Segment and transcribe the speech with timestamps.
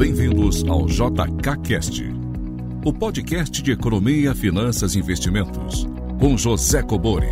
[0.00, 2.02] Bem-vindos ao JKCast,
[2.86, 5.86] o podcast de economia, finanças e investimentos,
[6.18, 7.28] com José Cobori.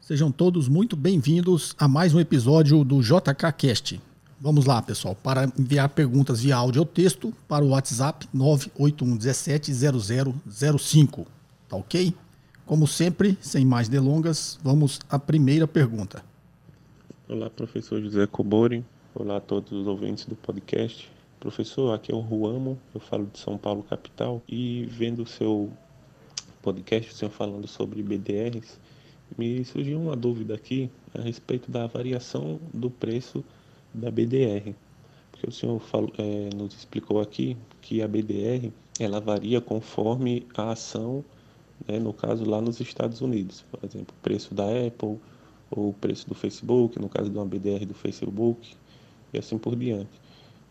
[0.00, 4.00] Sejam todos muito bem-vindos a mais um episódio do JKCast.
[4.40, 11.26] Vamos lá, pessoal, para enviar perguntas via áudio ou texto para o WhatsApp 981170005.
[11.68, 12.14] Tá ok?
[12.64, 16.24] Como sempre, sem mais delongas, vamos à primeira pergunta.
[17.28, 18.82] Olá, professor José Cobori.
[19.16, 21.08] Olá a todos os ouvintes do podcast.
[21.38, 25.70] Professor, aqui é o Ruamo, eu falo de São Paulo, capital, e vendo o seu
[26.60, 28.76] podcast, o senhor falando sobre BDRs,
[29.38, 33.44] me surgiu uma dúvida aqui a respeito da variação do preço
[33.94, 34.74] da BDR.
[35.30, 40.72] Porque o senhor falou, é, nos explicou aqui que a BDR ela varia conforme a
[40.72, 41.24] ação,
[41.86, 43.64] né, no caso lá nos Estados Unidos.
[43.70, 45.20] Por exemplo, o preço da Apple,
[45.70, 48.76] ou o preço do Facebook, no caso de uma BDR do Facebook,
[49.34, 50.20] e assim por diante.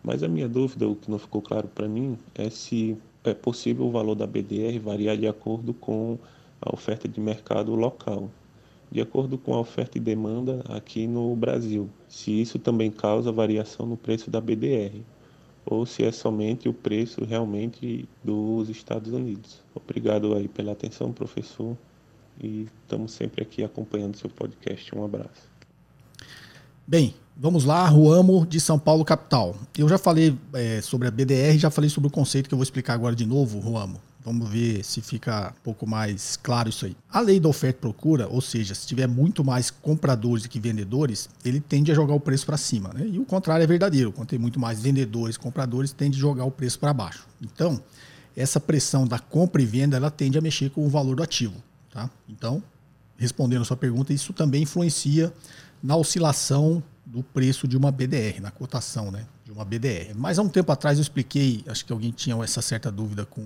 [0.04, 3.86] Mas a minha dúvida, o que não ficou claro para mim, é se é possível
[3.86, 6.18] o valor da BDR variar de acordo com
[6.62, 8.30] a oferta de mercado local
[8.94, 11.90] de acordo com a oferta e demanda aqui no Brasil.
[12.08, 15.02] Se isso também causa variação no preço da BDR
[15.66, 19.62] ou se é somente o preço realmente dos Estados Unidos.
[19.74, 21.76] Obrigado aí pela atenção, professor,
[22.40, 24.96] e estamos sempre aqui acompanhando seu podcast.
[24.96, 25.50] Um abraço.
[26.86, 29.56] Bem, vamos lá, Ruamo de São Paulo, capital.
[29.78, 32.64] Eu já falei é, sobre a BDR, já falei sobre o conceito que eu vou
[32.64, 34.00] explicar agora de novo, Ruamo.
[34.24, 36.96] Vamos ver se fica um pouco mais claro isso aí.
[37.12, 40.62] A lei da oferta e procura, ou seja, se tiver muito mais compradores do que
[40.62, 42.94] vendedores, ele tende a jogar o preço para cima.
[42.94, 43.06] Né?
[43.12, 44.14] E o contrário é verdadeiro.
[44.14, 47.28] Quando tem muito mais vendedores compradores, tende a jogar o preço para baixo.
[47.42, 47.82] Então,
[48.36, 51.56] essa pressão da compra e venda, ela tende a mexer com o valor do ativo.
[51.92, 52.10] Tá?
[52.30, 52.64] Então,
[53.18, 55.34] respondendo a sua pergunta, isso também influencia
[55.82, 56.82] na oscilação
[57.14, 60.14] do preço de uma BDR, na cotação né, de uma BDR.
[60.16, 63.46] Mas há um tempo atrás eu expliquei, acho que alguém tinha essa certa dúvida com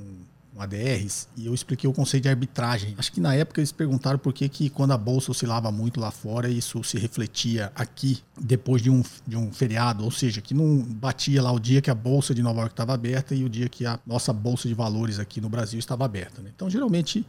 [0.58, 2.96] com ADRs e eu expliquei o conceito de arbitragem.
[2.98, 6.10] Acho que na época eles perguntaram por que, que quando a bolsa oscilava muito lá
[6.10, 10.80] fora, isso se refletia aqui depois de um, de um feriado, ou seja, que não
[10.80, 13.70] batia lá o dia que a bolsa de Nova York estava aberta e o dia
[13.70, 16.42] que a nossa bolsa de valores aqui no Brasil estava aberta.
[16.42, 16.50] Né?
[16.56, 17.24] Então, geralmente,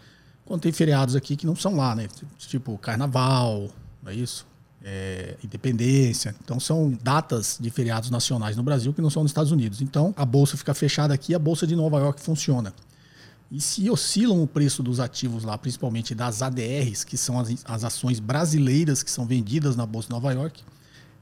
[0.47, 2.09] quando tem feriados aqui que não são lá, né?
[2.38, 3.69] Tipo carnaval,
[4.03, 4.47] não é isso?
[4.81, 6.34] É, independência.
[6.43, 9.83] Então são datas de feriados nacionais no Brasil que não são nos Estados Unidos.
[9.83, 12.72] Então a bolsa fica fechada aqui, a bolsa de Nova York funciona.
[13.50, 17.83] E se oscilam o preço dos ativos lá, principalmente das ADRs, que são as, as
[17.83, 20.62] ações brasileiras que são vendidas na Bolsa de Nova York,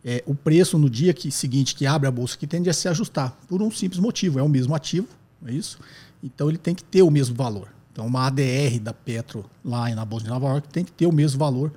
[0.05, 2.89] é, o preço no dia que, seguinte que abre a bolsa que tende a se
[2.89, 5.09] ajustar, por um simples motivo, é o mesmo ativo,
[5.45, 5.79] é isso?
[6.23, 7.69] Então ele tem que ter o mesmo valor.
[7.93, 11.13] Então uma ADR da Petro lá na Bolsa de Nova York tem que ter o
[11.13, 11.73] mesmo valor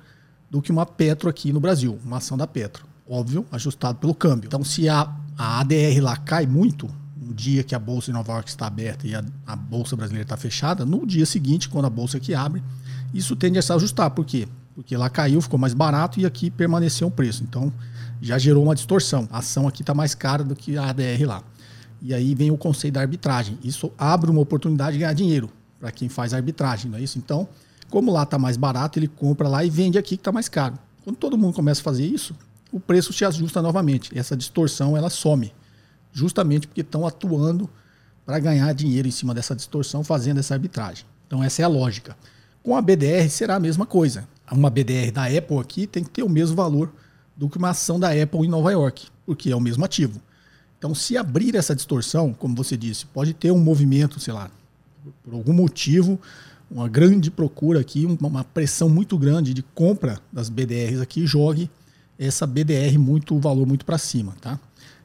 [0.50, 2.84] do que uma Petro aqui no Brasil, uma ação da Petro.
[3.08, 4.48] Óbvio, ajustado pelo câmbio.
[4.48, 8.32] Então se a, a ADR lá cai muito, no dia que a bolsa de Nova
[8.32, 11.90] York está aberta e a, a bolsa brasileira está fechada, no dia seguinte, quando a
[11.90, 12.62] bolsa aqui abre,
[13.14, 14.10] isso tende a se ajustar.
[14.10, 14.48] Por quê?
[14.74, 17.44] Porque lá caiu, ficou mais barato e aqui permaneceu o preço.
[17.44, 17.72] Então
[18.20, 19.28] já gerou uma distorção.
[19.30, 21.42] A ação aqui está mais cara do que a ADR lá.
[22.02, 23.58] E aí vem o conceito da arbitragem.
[23.62, 27.18] Isso abre uma oportunidade de ganhar dinheiro para quem faz arbitragem, não é isso?
[27.18, 27.48] Então,
[27.90, 30.78] como lá está mais barato, ele compra lá e vende aqui que está mais caro.
[31.04, 32.34] Quando todo mundo começa a fazer isso,
[32.72, 34.16] o preço se ajusta novamente.
[34.16, 35.52] Essa distorção ela some
[36.12, 37.68] justamente porque estão atuando
[38.24, 41.04] para ganhar dinheiro em cima dessa distorção, fazendo essa arbitragem.
[41.26, 42.16] Então, essa é a lógica.
[42.62, 44.28] Com a BDR será a mesma coisa.
[44.50, 46.92] Uma BDR da Apple aqui tem que ter o mesmo valor
[47.36, 50.20] do que uma ação da Apple em Nova York, porque é o mesmo ativo.
[50.78, 54.50] Então, se abrir essa distorção, como você disse, pode ter um movimento, sei lá,
[55.22, 56.20] por algum motivo,
[56.70, 61.68] uma grande procura aqui, uma pressão muito grande de compra das BDRs aqui, jogue
[62.18, 64.58] essa BDR muito, valor muito para cima, tá?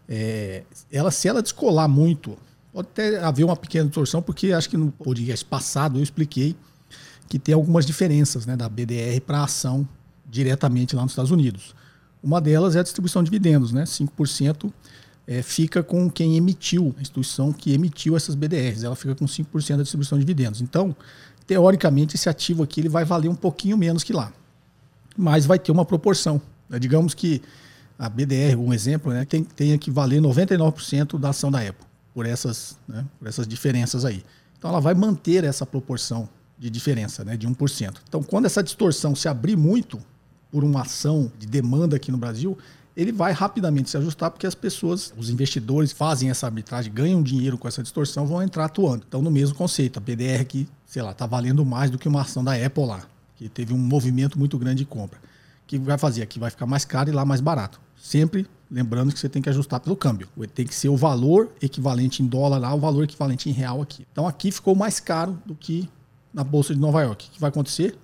[0.08, 2.38] É, ela, se ela descolar muito,
[2.72, 6.56] pode até haver uma pequena distorção, porque acho que no podcast passado eu expliquei
[7.28, 9.88] que tem algumas diferenças né, da BDR para ação
[10.30, 11.74] diretamente lá nos Estados Unidos.
[12.22, 13.84] Uma delas é a distribuição de dividendos, né?
[13.84, 14.72] 5%
[15.28, 19.78] é, fica com quem emitiu, a instituição que emitiu essas BDRs, ela fica com 5%
[19.78, 20.62] da distribuição de dividendos.
[20.62, 20.96] Então,
[21.46, 24.32] teoricamente, esse ativo aqui ele vai valer um pouquinho menos que lá.
[25.18, 26.42] Mas vai ter uma proporção.
[26.70, 26.80] Né?
[26.80, 27.42] Digamos que
[27.98, 32.26] a BDR, um exemplo, né, tem, tem que valer 99% da ação da Apple, por
[32.26, 34.24] essas, né, por essas diferenças aí.
[34.58, 36.28] Então ela vai manter essa proporção
[36.58, 37.96] de diferença, né, de 1%.
[38.08, 40.02] Então quando essa distorção se abrir muito
[40.52, 42.58] por uma ação de demanda aqui no Brasil,
[42.96, 47.58] ele vai rapidamente se ajustar porque as pessoas, os investidores fazem essa arbitragem, ganham dinheiro
[47.58, 49.06] com essa distorção, vão entrar atuando.
[49.08, 52.22] Então no mesmo conceito, a BDR que, sei lá, está valendo mais do que uma
[52.22, 53.04] ação da Apple lá,
[53.36, 55.20] que teve um movimento muito grande de compra
[55.68, 56.22] que vai fazer?
[56.22, 57.80] Aqui vai ficar mais caro e lá mais barato.
[57.96, 60.28] Sempre lembrando que você tem que ajustar pelo câmbio.
[60.54, 64.06] Tem que ser o valor equivalente em dólar lá, o valor equivalente em real aqui.
[64.12, 65.90] Então aqui ficou mais caro do que
[66.34, 67.28] na Bolsa de Nova York.
[67.28, 67.98] O que vai acontecer?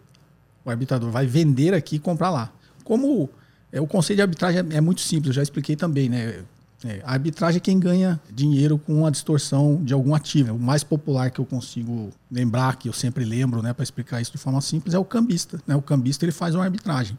[0.65, 2.51] O arbitrador vai vender aqui e comprar lá.
[2.83, 3.29] Como
[3.71, 6.43] é, o conceito de arbitragem é, é muito simples, eu já expliquei também, né?
[6.83, 10.55] É, a arbitragem é quem ganha dinheiro com a distorção de algum ativo.
[10.55, 14.31] O mais popular que eu consigo lembrar, que eu sempre lembro, né, para explicar isso
[14.31, 15.61] de forma simples, é o cambista.
[15.67, 15.75] Né?
[15.75, 17.17] O cambista ele faz uma arbitragem.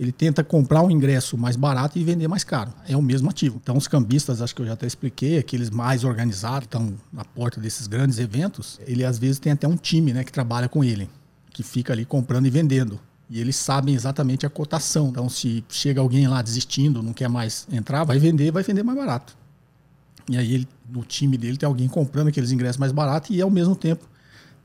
[0.00, 2.72] Ele tenta comprar um ingresso mais barato e vender mais caro.
[2.88, 3.60] É o mesmo ativo.
[3.62, 7.60] Então, os cambistas, acho que eu já até expliquei, aqueles mais organizados, estão na porta
[7.60, 11.10] desses grandes eventos, ele às vezes tem até um time né, que trabalha com ele,
[11.50, 12.98] que fica ali comprando e vendendo.
[13.30, 15.08] E eles sabem exatamente a cotação.
[15.08, 18.96] Então, se chega alguém lá desistindo, não quer mais entrar, vai vender, vai vender mais
[18.96, 19.36] barato.
[20.28, 23.50] E aí, ele, no time dele, tem alguém comprando aqueles ingressos mais baratos e, ao
[23.50, 24.08] mesmo tempo,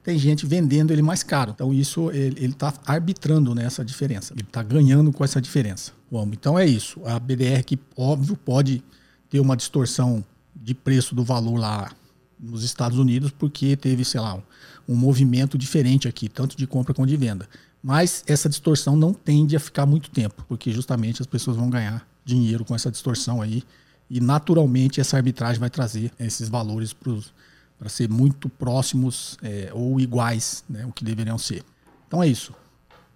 [0.04, 1.52] tem gente vendendo ele mais caro.
[1.56, 4.34] Então, isso ele está arbitrando nessa diferença.
[4.34, 5.92] Ele está ganhando com essa diferença.
[6.12, 7.02] Bom, então é isso.
[7.06, 8.84] A BDR, que óbvio, pode
[9.30, 10.24] ter uma distorção
[10.56, 11.92] de preço do valor lá
[12.40, 14.42] nos Estados Unidos, porque teve, sei lá, um,
[14.90, 17.48] um movimento diferente aqui, tanto de compra quanto de venda.
[17.84, 22.08] Mas essa distorção não tende a ficar muito tempo, porque justamente as pessoas vão ganhar
[22.24, 23.62] dinheiro com essa distorção aí.
[24.10, 30.64] E naturalmente essa arbitragem vai trazer esses valores para ser muito próximos é, ou iguais,
[30.70, 31.64] né, o que deveriam ser.
[32.08, 32.54] Então é isso.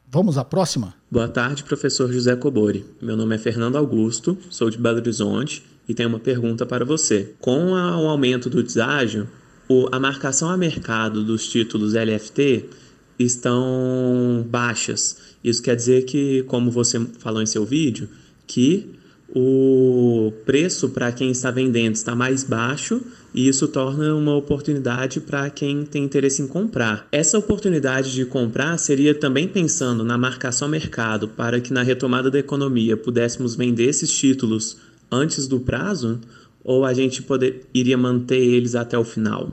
[0.10, 0.94] Vamos à próxima?
[1.10, 2.86] Boa tarde, professor José Cobori.
[3.02, 7.36] Meu nome é Fernando Augusto, sou de Belo Horizonte e tenho uma pergunta para você.
[7.40, 9.30] Com o aumento do deságio,
[9.92, 12.70] a marcação a mercado dos títulos LFT
[13.20, 15.18] estão baixas.
[15.44, 18.10] Isso quer dizer que, como você falou em seu vídeo,
[18.46, 18.98] que
[19.30, 23.02] o preço para quem está vendendo está mais baixo
[23.34, 27.08] e isso torna uma oportunidade para quem tem interesse em comprar.
[27.12, 32.40] Essa oportunidade de comprar seria também pensando na marcação mercado para que na retomada da
[32.40, 34.78] economia pudéssemos vender esses títulos
[35.12, 36.20] antes do prazo
[36.64, 39.52] ou a gente poder, iria manter eles até o final?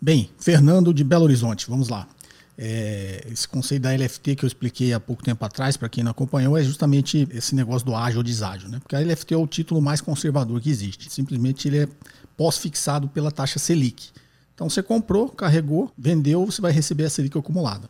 [0.00, 2.08] Bem, Fernando de Belo Horizonte, vamos lá.
[2.56, 6.10] É, esse conceito da LFT que eu expliquei há pouco tempo atrás, para quem não
[6.10, 8.68] acompanhou, é justamente esse negócio do ágil ou deságio.
[8.68, 8.78] Né?
[8.78, 11.10] Porque a LFT é o título mais conservador que existe.
[11.10, 11.88] Simplesmente ele é
[12.36, 14.10] pós-fixado pela taxa Selic.
[14.54, 17.88] Então você comprou, carregou, vendeu, você vai receber a Selic acumulada.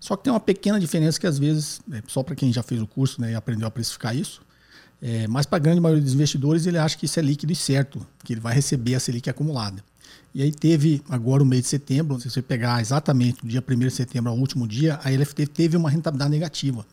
[0.00, 2.80] Só que tem uma pequena diferença que às vezes, é, só para quem já fez
[2.80, 4.40] o curso né, e aprendeu a precificar isso,
[5.02, 7.56] é, mas para a grande maioria dos investidores ele acha que isso é líquido e
[7.56, 9.82] certo, que ele vai receber a Selic acumulada.
[10.34, 13.78] E aí teve agora o mês de setembro, se você pegar exatamente do dia 1
[13.78, 16.86] de setembro ao último dia, a LFT teve uma rentabilidade negativa.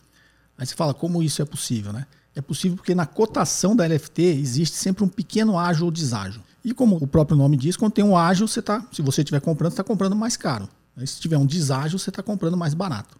[0.56, 2.04] Aí você fala, como isso é possível, né?
[2.34, 6.42] É possível porque na cotação da LFT existe sempre um pequeno ágio ou deságio.
[6.64, 9.40] E como o próprio nome diz, quando tem um ágio, você tá, se você estiver
[9.40, 10.68] comprando, está comprando mais caro.
[11.04, 13.16] Se tiver um deságio, você está comprando mais barato.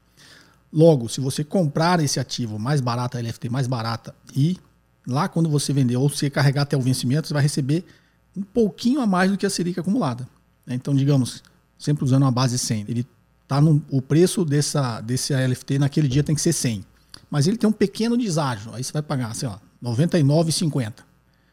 [0.73, 4.59] Logo, se você comprar esse ativo mais barato, a LFT mais barata, e
[5.07, 7.85] lá quando você vender ou você carregar até o vencimento, você vai receber
[8.37, 10.29] um pouquinho a mais do que a Selic acumulada.
[10.67, 10.75] Né?
[10.75, 11.43] Então, digamos,
[11.79, 13.07] sempre usando uma base 100, ele
[13.47, 16.85] tá no, o preço dessa, desse ALFT naquele dia tem que ser 100.
[17.31, 21.09] Mas ele tem um pequeno deságio, aí você vai pagar, sei lá, 99,50.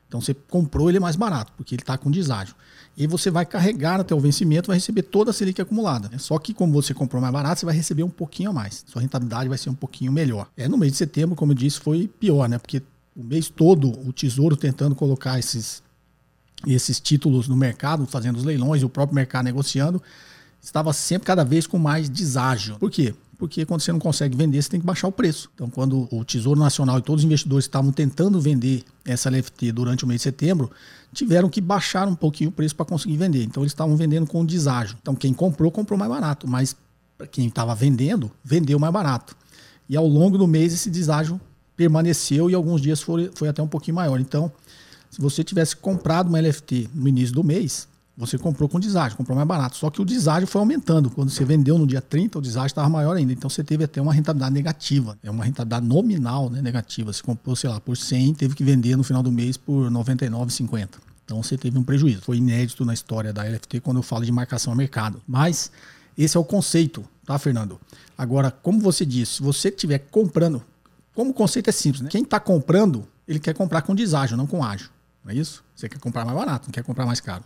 [0.07, 2.55] Então você comprou ele mais barato, porque ele está com deságio.
[2.97, 6.07] E você vai carregar até o vencimento, vai receber toda a Selic acumulada.
[6.09, 6.17] Né?
[6.17, 8.85] Só que como você comprou mais barato, você vai receber um pouquinho a mais.
[8.87, 10.47] Sua rentabilidade vai ser um pouquinho melhor.
[10.55, 12.57] É, no mês de setembro, como eu disse, foi pior, né?
[12.57, 12.81] Porque
[13.15, 15.83] o mês todo o Tesouro tentando colocar esses
[16.65, 20.01] esses títulos no mercado, fazendo os leilões e o próprio mercado negociando,
[20.61, 22.77] estava sempre cada vez com mais deságio.
[22.77, 23.13] Por quê?
[23.37, 25.49] Porque quando você não consegue vender, você tem que baixar o preço.
[25.53, 30.05] Então, quando o Tesouro Nacional e todos os investidores estavam tentando vender essa LFT durante
[30.05, 30.71] o mês de setembro,
[31.13, 33.43] tiveram que baixar um pouquinho o preço para conseguir vender.
[33.43, 34.97] Então, eles estavam vendendo com deságio.
[35.01, 36.75] Então, quem comprou, comprou mais barato, mas
[37.31, 39.35] quem estava vendendo, vendeu mais barato.
[39.87, 41.39] E ao longo do mês, esse deságio
[41.75, 44.19] permaneceu e alguns dias foi, foi até um pouquinho maior.
[44.19, 44.51] Então,
[45.15, 49.33] se você tivesse comprado uma LFT no início do mês, você comprou com deságio, comprou
[49.33, 49.77] mais barato.
[49.77, 51.09] Só que o deságio foi aumentando.
[51.09, 53.31] Quando você vendeu no dia 30, o deságio estava maior ainda.
[53.31, 55.17] Então você teve até uma rentabilidade negativa.
[55.23, 57.13] É uma rentabilidade nominal né, negativa.
[57.13, 60.89] Você comprou, sei lá, por 100, teve que vender no final do mês por 99,50.
[61.23, 62.23] Então você teve um prejuízo.
[62.23, 65.21] Foi inédito na história da LFT quando eu falo de marcação a mercado.
[65.25, 65.71] Mas
[66.17, 67.79] esse é o conceito, tá, Fernando?
[68.17, 70.61] Agora, como você disse, se você estiver comprando,
[71.13, 72.09] como o conceito é simples, né?
[72.09, 74.89] Quem está comprando, ele quer comprar com deságio, não com ágio.
[75.25, 75.63] Não é isso?
[75.75, 77.43] Você quer comprar mais barato, não quer comprar mais caro.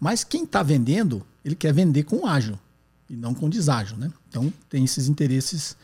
[0.00, 2.58] Mas quem está vendendo, ele quer vender com ágil
[3.08, 3.98] e não com deságio.
[3.98, 4.10] Né?
[4.28, 5.76] Então tem esses interesses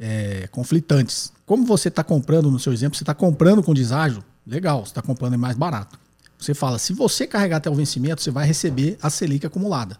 [0.00, 1.32] é, conflitantes.
[1.44, 5.02] Como você está comprando, no seu exemplo, você está comprando com deságio, legal, você está
[5.02, 5.98] comprando mais barato.
[6.38, 9.98] Você fala, se você carregar até o vencimento, você vai receber a Selic acumulada.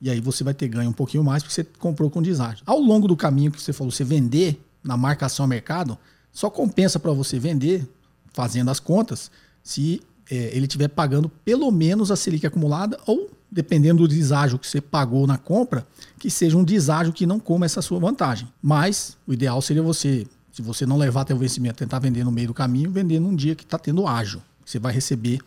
[0.00, 2.62] E aí você vai ter ganho um pouquinho mais porque você comprou com deságio.
[2.66, 5.98] Ao longo do caminho que você falou, você vender na marcação ao mercado,
[6.32, 7.88] Só compensa para você vender,
[8.32, 9.32] fazendo as contas,
[9.64, 14.66] se é, ele estiver pagando pelo menos a Selic acumulada ou, dependendo do deságio que
[14.66, 15.84] você pagou na compra,
[16.18, 18.48] que seja um deságio que não coma essa sua vantagem.
[18.62, 22.30] Mas o ideal seria você, se você não levar até o vencimento, tentar vender no
[22.30, 24.40] meio do caminho, vender num dia que está tendo ágio.
[24.64, 25.40] Você vai receber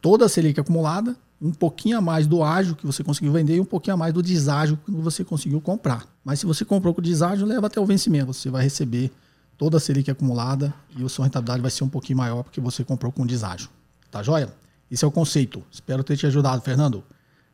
[0.00, 3.60] toda a Selic acumulada, um pouquinho a mais do ágio que você conseguiu vender e
[3.60, 6.06] um pouquinho a mais do deságio que você conseguiu comprar.
[6.24, 8.32] Mas se você comprou com deságio, leva até o vencimento.
[8.32, 9.10] Você vai receber
[9.58, 12.84] toda a Selic acumulada e a sua rentabilidade vai ser um pouquinho maior porque você
[12.84, 13.68] comprou com deságio.
[14.12, 14.50] Tá joia?
[14.90, 15.64] Esse é o conceito.
[15.70, 17.02] Espero ter te ajudado, Fernando.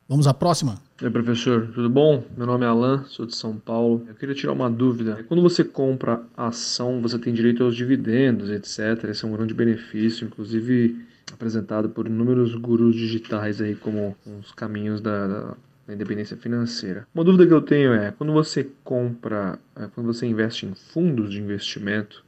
[0.08, 0.82] Vamos à próxima?
[1.00, 2.24] Oi, professor, tudo bom?
[2.36, 4.04] Meu nome é Alan, sou de São Paulo.
[4.08, 5.24] Eu queria tirar uma dúvida.
[5.28, 9.04] Quando você compra ação, você tem direito aos dividendos, etc.
[9.08, 11.00] Esse é um grande benefício, inclusive
[11.32, 17.06] apresentado por inúmeros gurus digitais aí como os caminhos da, da, da independência financeira.
[17.14, 21.30] Uma dúvida que eu tenho é, quando você compra, é, quando você investe em fundos
[21.30, 22.24] de investimento,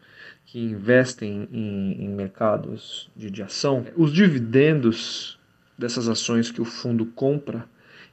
[0.51, 5.39] que investem em, em mercados de, de ação, os dividendos
[5.79, 7.65] dessas ações que o fundo compra,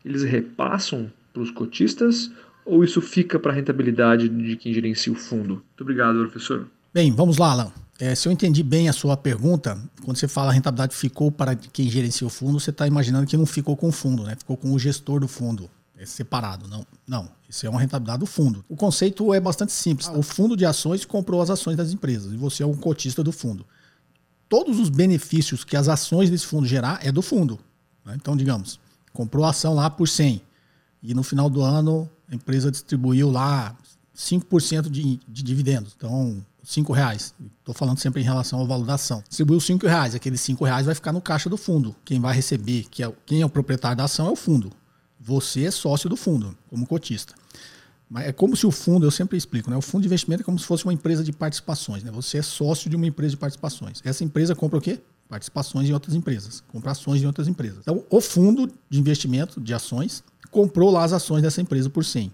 [0.06, 2.32] eles repassam para os cotistas
[2.64, 5.56] ou isso fica para a rentabilidade de quem gerencia o fundo?
[5.56, 6.68] Muito obrigado, professor.
[6.94, 7.72] Bem, vamos lá, Alan.
[8.00, 11.90] É, se eu entendi bem a sua pergunta, quando você fala rentabilidade ficou para quem
[11.90, 14.36] gerencia o fundo, você está imaginando que não ficou com o fundo, né?
[14.38, 15.68] Ficou com o gestor do fundo.
[15.98, 16.68] É separado.
[16.68, 17.30] Não, não.
[17.50, 18.64] Isso é uma rentabilidade do fundo.
[18.70, 20.08] O conceito é bastante simples.
[20.10, 23.32] O fundo de ações comprou as ações das empresas e você é um cotista do
[23.32, 23.66] fundo.
[24.48, 27.60] Todos os benefícios que as ações desse fundo gerar é do fundo.
[28.06, 28.14] Né?
[28.16, 28.80] Então, digamos,
[29.12, 30.42] comprou a ação lá por 100
[31.02, 33.76] e no final do ano a empresa distribuiu lá
[34.16, 35.94] 5% de, de dividendos.
[35.98, 37.34] Então, cinco reais.
[37.60, 39.24] Estou falando sempre em relação ao valor da ação.
[39.28, 41.96] Distribuiu cinco reais, aqueles cinco reais vai ficar no caixa do fundo.
[42.04, 44.72] Quem vai receber, que é, quem é o proprietário da ação é o fundo.
[45.20, 47.34] Você é sócio do fundo, como cotista.
[48.10, 49.76] Mas é como se o fundo, eu sempre explico, né?
[49.76, 52.04] O fundo de investimento é como se fosse uma empresa de participações.
[52.04, 52.12] Né?
[52.12, 54.02] Você é sócio de uma empresa de participações.
[54.04, 55.00] Essa empresa compra o quê?
[55.28, 57.80] Participações em outras empresas, compra ações em outras empresas.
[57.82, 62.32] Então, o fundo de investimento de ações comprou lá as ações dessa empresa por 100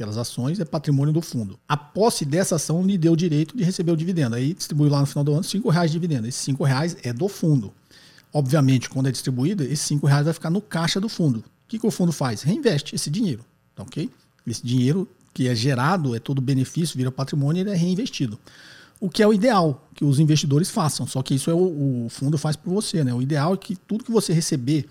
[0.00, 1.58] aquelas ações é patrimônio do fundo.
[1.68, 4.34] A posse dessa ação lhe deu o direito de receber o dividendo.
[4.34, 6.26] Aí distribuiu lá no final do ano cinco reais de dividendo.
[6.26, 7.72] Esses cinco reais é do fundo.
[8.32, 11.44] Obviamente, quando é distribuído, esses cinco reais vai ficar no caixa do fundo.
[11.70, 12.42] Que, que o fundo faz?
[12.42, 13.44] Reinveste esse dinheiro.
[13.76, 14.10] Tá ok?
[14.44, 18.36] Esse dinheiro que é gerado, é todo benefício, vira patrimônio, ele é reinvestido.
[18.98, 21.06] O que é o ideal que os investidores façam.
[21.06, 23.04] Só que isso é o, o fundo faz por você.
[23.04, 23.14] Né?
[23.14, 24.88] O ideal é que tudo que você receber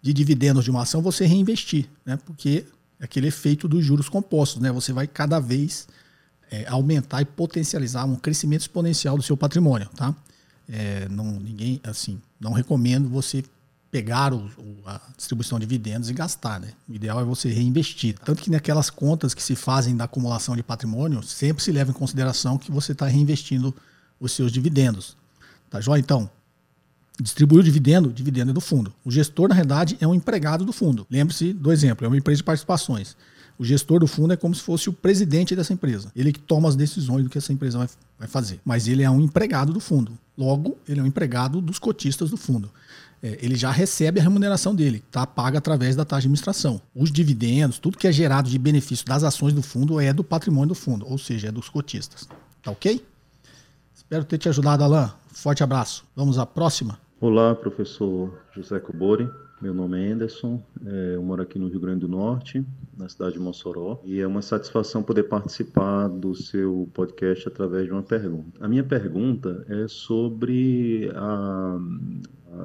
[0.00, 1.86] de dividendos de uma ação, você reinvestir.
[2.02, 2.16] Né?
[2.16, 2.64] Porque
[2.98, 4.72] aquele efeito dos juros compostos, né?
[4.72, 5.86] Você vai cada vez
[6.50, 10.14] é, aumentar e potencializar um crescimento exponencial do seu patrimônio, tá?
[10.66, 13.44] É, não, ninguém, assim, não recomendo você
[13.96, 16.68] pegar o, o, a distribuição de dividendos e gastar, né?
[16.86, 18.14] O ideal é você reinvestir.
[18.22, 21.94] Tanto que naquelas contas que se fazem da acumulação de patrimônio, sempre se leva em
[21.94, 23.74] consideração que você está reinvestindo
[24.20, 25.16] os seus dividendos.
[25.70, 26.00] Tá joia?
[26.00, 26.30] Então,
[27.18, 28.92] Distribuir o dividendo, dividendo é do fundo.
[29.02, 31.06] O gestor, na realidade, é um empregado do fundo.
[31.10, 33.16] Lembre-se do exemplo, é uma empresa de participações.
[33.58, 36.12] O gestor do fundo é como se fosse o presidente dessa empresa.
[36.14, 37.88] Ele que toma as decisões do que essa empresa
[38.18, 38.60] vai fazer.
[38.62, 40.12] Mas ele é um empregado do fundo.
[40.36, 42.70] Logo, ele é um empregado dos cotistas do fundo.
[43.22, 46.80] É, ele já recebe a remuneração dele, tá paga através da taxa de administração.
[46.94, 50.68] Os dividendos, tudo que é gerado de benefício das ações do fundo é do patrimônio
[50.68, 52.28] do fundo, ou seja, é dos cotistas.
[52.62, 53.04] Tá ok?
[53.94, 55.10] Espero ter te ajudado, Alain.
[55.32, 56.04] Forte abraço.
[56.14, 56.98] Vamos à próxima.
[57.20, 59.28] Olá, professor José Cobori.
[59.60, 62.62] Meu nome é Anderson, é, eu moro aqui no Rio Grande do Norte,
[62.94, 67.90] na cidade de Mossoró, e é uma satisfação poder participar do seu podcast através de
[67.90, 68.62] uma pergunta.
[68.62, 71.78] A minha pergunta é sobre a,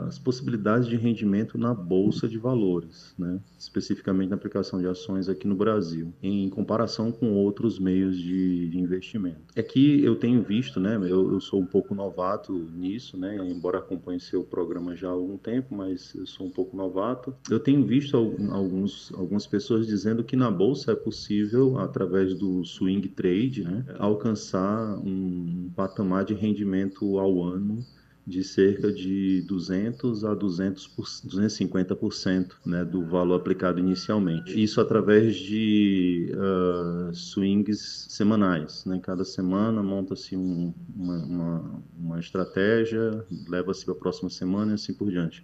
[0.08, 3.40] as possibilidades de rendimento na bolsa de valores, né?
[3.58, 8.80] especificamente na aplicação de ações aqui no Brasil, em comparação com outros meios de, de
[8.80, 9.42] investimento.
[9.56, 10.96] É que eu tenho visto, né?
[10.96, 13.38] Eu, eu, sou um pouco novato nisso, né?
[13.50, 17.36] embora acompanhe seu programa já há algum tempo, mas eu sou um pouco novato.
[17.50, 23.08] Eu tenho visto alguns, algumas pessoas dizendo que na bolsa é possível, através do swing
[23.10, 23.86] trade, né?
[24.00, 27.84] alcançar um patamar de rendimento ao ano
[28.26, 34.62] de cerca de 200 a 200 por, 250% né, do valor aplicado inicialmente.
[34.62, 38.86] Isso através de uh, swings semanais.
[38.86, 39.00] Né?
[39.02, 44.94] Cada semana monta-se um, uma, uma, uma estratégia, leva-se para a próxima semana e assim
[44.94, 45.44] por diante.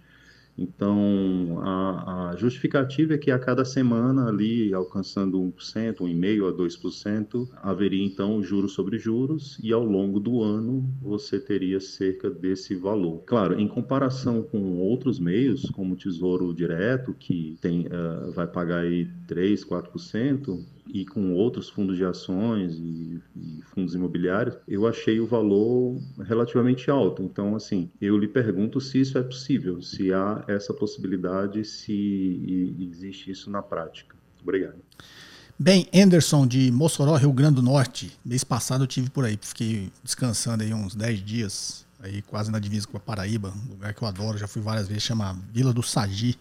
[0.58, 7.48] Então, a, a, justificativa é que a cada semana, ali alcançando 1%, 1,5% a 2%,
[7.62, 13.22] haveria então juros sobre juros e ao longo do ano você teria cerca desse valor.
[13.24, 18.80] Claro, em comparação com outros meios, como o Tesouro Direto, que tem, uh, vai pagar
[18.80, 25.20] aí 3%, 4%, e com outros fundos de ações e, e, fundos imobiliários, eu achei
[25.20, 27.22] o valor relativamente alto.
[27.22, 33.30] Então, assim, eu lhe pergunto se isso é possível, se há essa possibilidade, se existe
[33.30, 34.16] isso na prática.
[34.42, 34.78] Obrigado.
[35.58, 38.16] Bem, Anderson de Mossoró, Rio Grande do Norte.
[38.24, 42.60] Mês passado eu tive por aí, fiquei descansando aí uns 10 dias, aí quase na
[42.60, 45.82] divisa com a Paraíba, lugar que eu adoro, já fui várias vezes, chama Vila do
[45.82, 46.38] Sagi,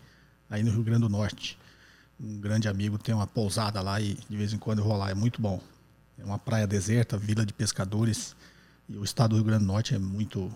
[0.50, 1.58] aí no Rio Grande do Norte.
[2.20, 5.10] Um grande amigo tem uma pousada lá e de vez em quando eu vou lá,
[5.10, 5.62] é muito bom.
[6.18, 8.36] É uma praia deserta, vila de pescadores,
[8.90, 10.52] e o estado do Rio Grande do Norte é muito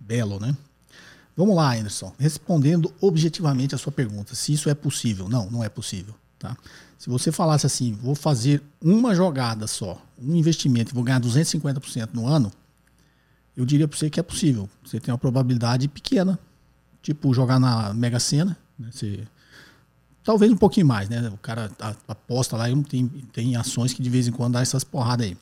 [0.00, 0.56] belo, né?
[1.36, 2.14] Vamos lá, Anderson.
[2.18, 5.28] Respondendo objetivamente a sua pergunta, se isso é possível.
[5.28, 6.14] Não, não é possível.
[6.38, 6.56] Tá?
[6.98, 12.10] Se você falasse assim, vou fazer uma jogada só, um investimento e vou ganhar 250%
[12.12, 12.52] no ano,
[13.56, 14.68] eu diria para você que é possível.
[14.84, 16.38] Você tem uma probabilidade pequena,
[17.02, 18.90] tipo jogar na Mega Sena, né?
[18.92, 19.26] Você,
[20.24, 21.28] talvez um pouquinho mais, né?
[21.32, 21.70] O cara
[22.08, 25.36] aposta lá e tem, tem ações que de vez em quando dá essas porradas aí.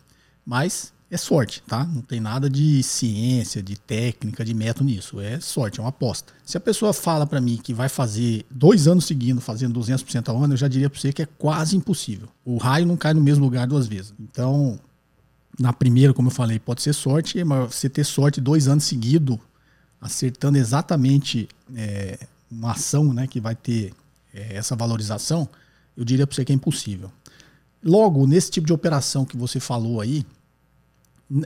[0.45, 1.85] Mas é sorte, tá?
[1.85, 5.21] Não tem nada de ciência, de técnica, de método nisso.
[5.21, 6.33] É sorte, é uma aposta.
[6.45, 10.43] Se a pessoa fala para mim que vai fazer dois anos seguindo fazendo 200% ao
[10.43, 12.29] ano, eu já diria para você que é quase impossível.
[12.45, 14.15] O raio não cai no mesmo lugar duas vezes.
[14.21, 14.79] Então,
[15.59, 19.37] na primeira, como eu falei, pode ser sorte, mas você ter sorte dois anos seguidos,
[20.01, 22.21] acertando exatamente é,
[22.51, 23.93] uma ação né, que vai ter
[24.35, 25.49] é, essa valorização,
[25.97, 27.11] eu diria para você que é impossível.
[27.83, 30.25] Logo, nesse tipo de operação que você falou aí,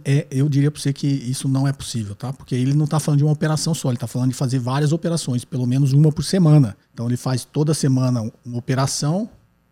[0.05, 2.33] é, eu diria para você que isso não é possível, tá?
[2.33, 4.93] Porque ele não está falando de uma operação só, ele está falando de fazer várias
[4.93, 6.77] operações, pelo menos uma por semana.
[6.93, 9.29] Então ele faz toda semana uma operação,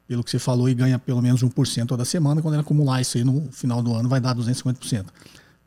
[0.07, 2.43] pelo que você falou, e ganha pelo menos 1% toda semana.
[2.43, 5.07] Quando ele acumular isso aí no final do ano, vai dar 250%.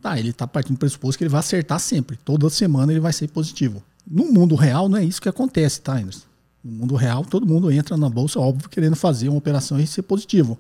[0.02, 2.16] Tá, ele está partindo do pressuposto que ele vai acertar sempre.
[2.18, 3.82] Toda semana ele vai ser positivo.
[4.06, 6.25] No mundo real, não é isso que acontece, tá, Anderson?
[6.66, 10.02] No mundo real, todo mundo entra na bolsa, óbvio, querendo fazer uma operação e ser
[10.02, 10.60] positivo.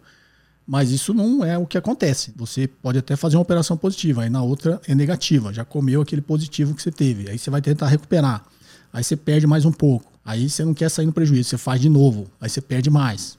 [0.65, 2.31] Mas isso não é o que acontece.
[2.35, 5.51] Você pode até fazer uma operação positiva, aí na outra é negativa.
[5.51, 7.27] Já comeu aquele positivo que você teve.
[7.27, 8.45] Aí você vai tentar recuperar.
[8.93, 10.12] Aí você perde mais um pouco.
[10.24, 12.27] Aí você não quer sair no prejuízo, você faz de novo.
[12.39, 13.35] Aí você perde mais.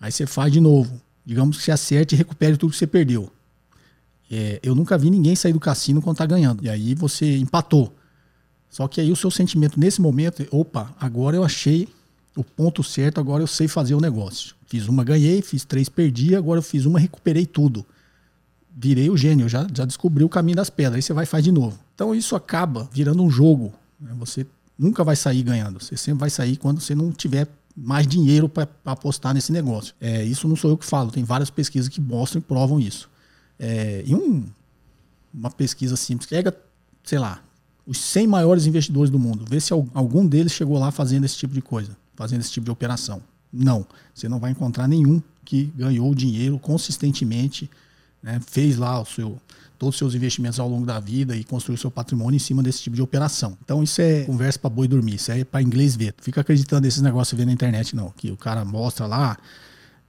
[0.00, 1.00] Aí você faz de novo.
[1.24, 3.30] Digamos que você acerte e recupere tudo que você perdeu.
[4.28, 6.64] É, eu nunca vi ninguém sair do cassino quando está ganhando.
[6.64, 7.94] E aí você empatou.
[8.68, 11.88] Só que aí o seu sentimento nesse momento, opa, agora eu achei
[12.38, 14.54] o ponto certo, agora eu sei fazer o negócio.
[14.68, 17.84] Fiz uma, ganhei, fiz três, perdi, agora eu fiz uma, recuperei tudo.
[18.76, 21.42] Virei o gênio, já, já descobri o caminho das pedras, aí você vai e faz
[21.42, 21.76] de novo.
[21.96, 23.72] Então isso acaba virando um jogo.
[24.00, 24.12] Né?
[24.20, 24.46] Você
[24.78, 25.82] nunca vai sair ganhando.
[25.82, 29.92] Você sempre vai sair quando você não tiver mais dinheiro para apostar nesse negócio.
[30.00, 33.10] É, isso não sou eu que falo, tem várias pesquisas que mostram e provam isso.
[33.58, 34.44] É, e um,
[35.34, 36.56] uma pesquisa simples, pega,
[37.02, 37.42] sei lá,
[37.84, 41.52] os 100 maiores investidores do mundo, vê se algum deles chegou lá fazendo esse tipo
[41.52, 43.22] de coisa fazendo esse tipo de operação.
[43.52, 47.70] Não, você não vai encontrar nenhum que ganhou dinheiro consistentemente,
[48.20, 49.40] né, fez lá o seu,
[49.78, 52.82] todos os seus investimentos ao longo da vida e construiu seu patrimônio em cima desse
[52.82, 53.56] tipo de operação.
[53.64, 56.12] Então isso é conversa para boi dormir, isso é para inglês ver.
[56.20, 59.38] Fica acreditando nesses negócios ver na internet não, que o cara mostra lá,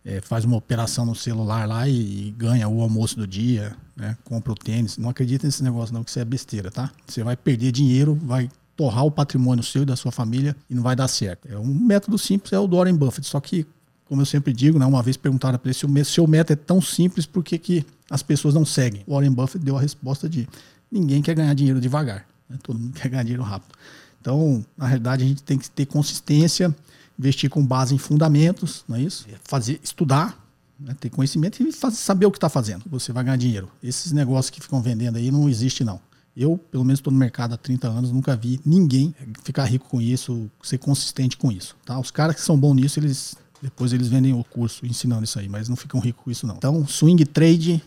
[0.03, 4.17] é, faz uma operação no celular lá e, e ganha o almoço do dia, né,
[4.25, 4.97] compra o tênis.
[4.97, 6.91] Não acredita nesse negócio não, que isso é besteira, tá?
[7.05, 10.81] Você vai perder dinheiro, vai torrar o patrimônio seu e da sua família e não
[10.81, 11.49] vai dar certo.
[11.51, 13.27] É um método simples, é o do Warren Buffett.
[13.27, 13.67] Só que,
[14.05, 16.55] como eu sempre digo, né, uma vez perguntaram para ele se o seu método é
[16.55, 19.03] tão simples, por que, que as pessoas não seguem?
[19.05, 20.47] O Warren Buffett deu a resposta de
[20.89, 22.25] ninguém quer ganhar dinheiro devagar.
[22.49, 22.57] Né?
[22.63, 23.75] Todo mundo quer ganhar dinheiro rápido.
[24.21, 26.73] Então, na realidade, a gente tem que ter consistência,
[27.19, 29.27] investir com base em fundamentos, não é isso?
[29.43, 30.41] Fazer, estudar,
[30.79, 30.95] né?
[30.97, 32.85] ter conhecimento e fazer, saber o que está fazendo.
[32.89, 33.69] Você vai ganhar dinheiro.
[33.83, 35.99] Esses negócios que ficam vendendo aí não existe não.
[36.35, 39.13] Eu, pelo menos, estou no mercado há 30 anos, nunca vi ninguém
[39.43, 41.75] ficar rico com isso, ser consistente com isso.
[41.85, 41.99] Tá?
[41.99, 45.49] Os caras que são bons nisso, eles depois eles vendem o curso ensinando isso aí,
[45.49, 46.55] mas não ficam ricos com isso não.
[46.55, 47.83] Então, swing trade,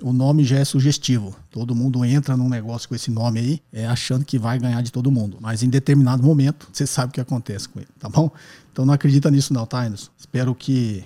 [0.00, 1.36] o nome já é sugestivo.
[1.50, 4.92] Todo mundo entra num negócio com esse nome aí, é, achando que vai ganhar de
[4.92, 5.38] todo mundo.
[5.40, 8.30] Mas em determinado momento, você sabe o que acontece com ele, tá bom?
[8.72, 10.10] Então não acredita nisso não, tá, Anderson?
[10.18, 11.04] Espero que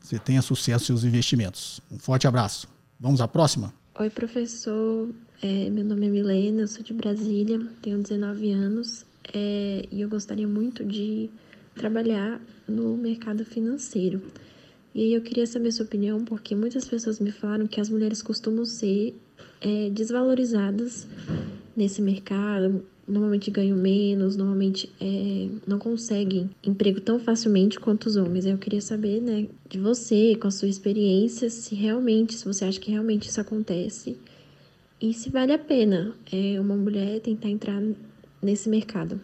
[0.00, 1.80] você tenha sucesso nos seus investimentos.
[1.90, 2.68] Um forte abraço.
[3.00, 3.72] Vamos à próxima?
[3.98, 5.08] Oi, professor.
[5.44, 10.08] É, meu nome é Milena, eu sou de Brasília, tenho 19 anos é, e eu
[10.08, 11.28] gostaria muito de
[11.74, 14.22] trabalhar no mercado financeiro.
[14.94, 18.22] E aí eu queria saber sua opinião, porque muitas pessoas me falaram que as mulheres
[18.22, 19.16] costumam ser
[19.60, 21.08] é, desvalorizadas
[21.76, 28.46] nesse mercado, normalmente ganham menos, normalmente é, não conseguem emprego tão facilmente quanto os homens.
[28.46, 32.78] Eu queria saber, né, de você, com a sua experiência, se realmente, se você acha
[32.78, 34.16] que realmente isso acontece
[35.02, 37.82] e se vale a pena é, uma mulher tentar entrar
[38.40, 39.20] nesse mercado.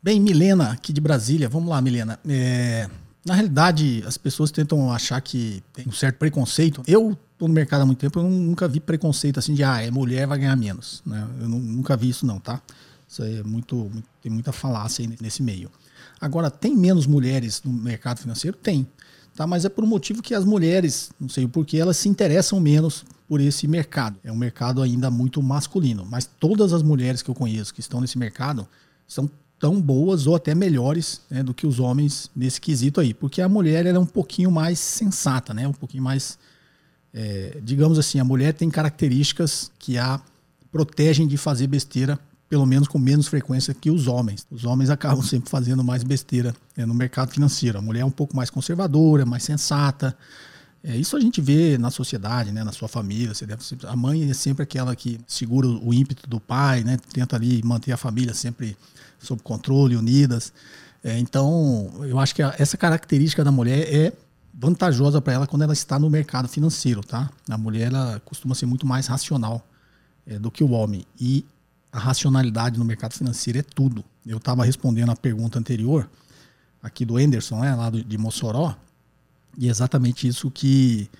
[0.00, 2.18] Bem, Milena, aqui de Brasília, vamos lá, Milena.
[2.26, 2.88] É,
[3.26, 6.82] Na realidade, as pessoas tentam achar que tem um certo preconceito.
[6.86, 9.90] Eu estou no mercado há muito tempo, eu nunca vi preconceito assim de, ah, é
[9.90, 11.02] mulher, vai ganhar menos.
[11.04, 11.28] Né?
[11.40, 12.62] Eu nunca vi isso não, tá?
[13.06, 13.90] Isso aí é muito,
[14.22, 15.70] tem muita falácia nesse meio.
[16.20, 18.56] Agora, tem menos mulheres no mercado financeiro?
[18.56, 18.86] Tem.
[19.34, 19.46] Tá?
[19.46, 22.60] Mas é por um motivo que as mulheres, não sei o porquê, elas se interessam
[22.60, 24.18] menos por esse mercado.
[24.24, 26.04] É um mercado ainda muito masculino.
[26.04, 28.66] Mas todas as mulheres que eu conheço que estão nesse mercado
[29.06, 33.14] são tão boas ou até melhores né, do que os homens nesse quesito aí.
[33.14, 35.68] Porque a mulher é um pouquinho mais sensata, né?
[35.68, 36.40] um pouquinho mais.
[37.14, 40.20] É, digamos assim, a mulher tem características que a
[40.72, 44.44] protegem de fazer besteira, pelo menos com menos frequência que os homens.
[44.50, 47.78] Os homens acabam sempre fazendo mais besteira né, no mercado financeiro.
[47.78, 50.16] A mulher é um pouco mais conservadora, mais sensata.
[50.82, 53.34] É, isso a gente vê na sociedade, né, na sua família.
[53.34, 57.36] Você deve, a mãe é sempre aquela que segura o ímpeto do pai, né, tenta
[57.36, 58.76] ali manter a família sempre
[59.18, 60.52] sob controle, unidas.
[61.04, 64.12] É, então, eu acho que a, essa característica da mulher é
[64.52, 67.30] vantajosa para ela quando ela está no mercado financeiro, tá?
[67.48, 69.66] A mulher ela costuma ser muito mais racional
[70.26, 71.44] é, do que o homem e
[71.92, 74.04] a racionalidade no mercado financeiro é tudo.
[74.26, 76.08] Eu estava respondendo a pergunta anterior
[76.82, 78.76] aqui do Anderson, né, lá do, de Mossoró,
[79.60, 81.10] e é exatamente isso que,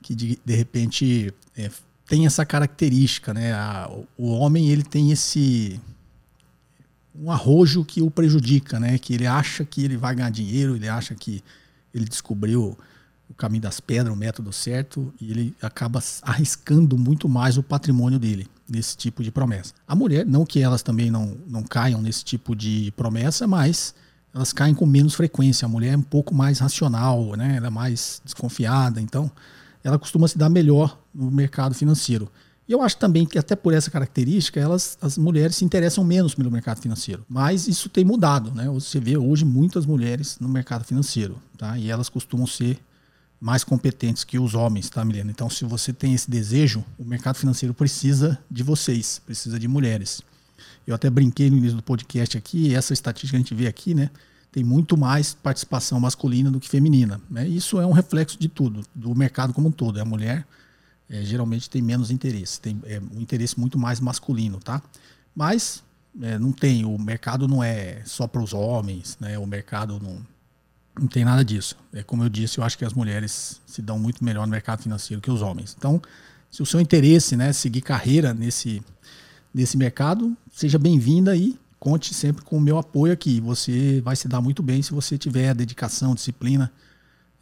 [0.00, 1.68] que de, de repente é,
[2.06, 3.52] tem essa característica, né?
[3.52, 5.80] A, o homem ele tem esse
[7.12, 8.96] um arrojo que o prejudica, né?
[8.98, 11.42] Que ele acha que ele vai ganhar dinheiro, ele acha que
[11.92, 12.78] ele descobriu
[13.28, 18.20] o caminho das pedras, o método certo, e ele acaba arriscando muito mais o patrimônio
[18.20, 19.74] dele nesse tipo de promessa.
[19.88, 23.92] A mulher, não que elas também não, não caiam nesse tipo de promessa, mas
[24.38, 25.66] elas caem com menos frequência.
[25.66, 27.56] A mulher é um pouco mais racional, né?
[27.56, 29.28] Ela é mais desconfiada, então
[29.82, 32.30] ela costuma se dar melhor no mercado financeiro.
[32.68, 36.36] E eu acho também que até por essa característica, elas, as mulheres se interessam menos
[36.36, 37.24] pelo mercado financeiro.
[37.28, 38.68] Mas isso tem mudado, né?
[38.68, 41.76] Você vê hoje muitas mulheres no mercado financeiro, tá?
[41.76, 42.78] E elas costumam ser
[43.40, 45.32] mais competentes que os homens, tá, Milena?
[45.32, 50.22] Então, se você tem esse desejo, o mercado financeiro precisa de vocês, precisa de mulheres.
[50.86, 53.94] Eu até brinquei no início do podcast aqui, essa estatística que a gente vê aqui,
[53.94, 54.10] né?
[54.50, 57.20] Tem muito mais participação masculina do que feminina.
[57.30, 57.46] Né?
[57.46, 60.00] Isso é um reflexo de tudo, do mercado como um todo.
[60.00, 60.46] A mulher
[61.08, 64.82] é, geralmente tem menos interesse, tem é, um interesse muito mais masculino, tá?
[65.34, 65.82] Mas
[66.20, 69.38] é, não tem, o mercado não é só para os homens, né?
[69.38, 70.18] O mercado não,
[70.98, 71.76] não tem nada disso.
[71.92, 74.82] É como eu disse, eu acho que as mulheres se dão muito melhor no mercado
[74.82, 75.74] financeiro que os homens.
[75.78, 76.00] Então,
[76.50, 78.82] se o seu interesse, né, seguir carreira nesse
[79.52, 83.40] nesse mercado, seja bem-vinda e conte sempre com o meu apoio aqui.
[83.40, 86.72] Você vai se dar muito bem se você tiver dedicação, disciplina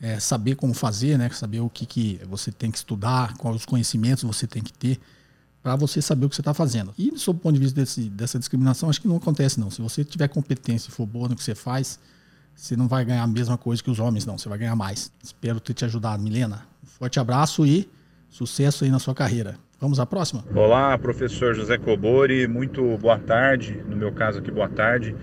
[0.01, 1.31] é, saber como fazer, né?
[1.31, 5.01] Saber o que, que você tem que estudar, quais os conhecimentos você tem que ter
[5.63, 6.95] para você saber o que você está fazendo.
[6.97, 9.71] E, sob o ponto de vista desse, dessa discriminação, acho que não acontece, não.
[9.71, 11.99] Se você tiver competência e for boa no que você faz,
[12.55, 14.39] você não vai ganhar a mesma coisa que os homens, não.
[14.39, 15.11] Você vai ganhar mais.
[15.23, 16.67] Espero ter te ajudado, Milena.
[16.85, 17.91] Um forte abraço e
[18.31, 19.59] sucesso aí na sua carreira.
[19.79, 20.43] Vamos à próxima?
[20.55, 22.49] Olá, professor José Cobori.
[22.49, 23.79] Muito boa tarde.
[23.87, 25.15] No meu caso aqui, boa tarde.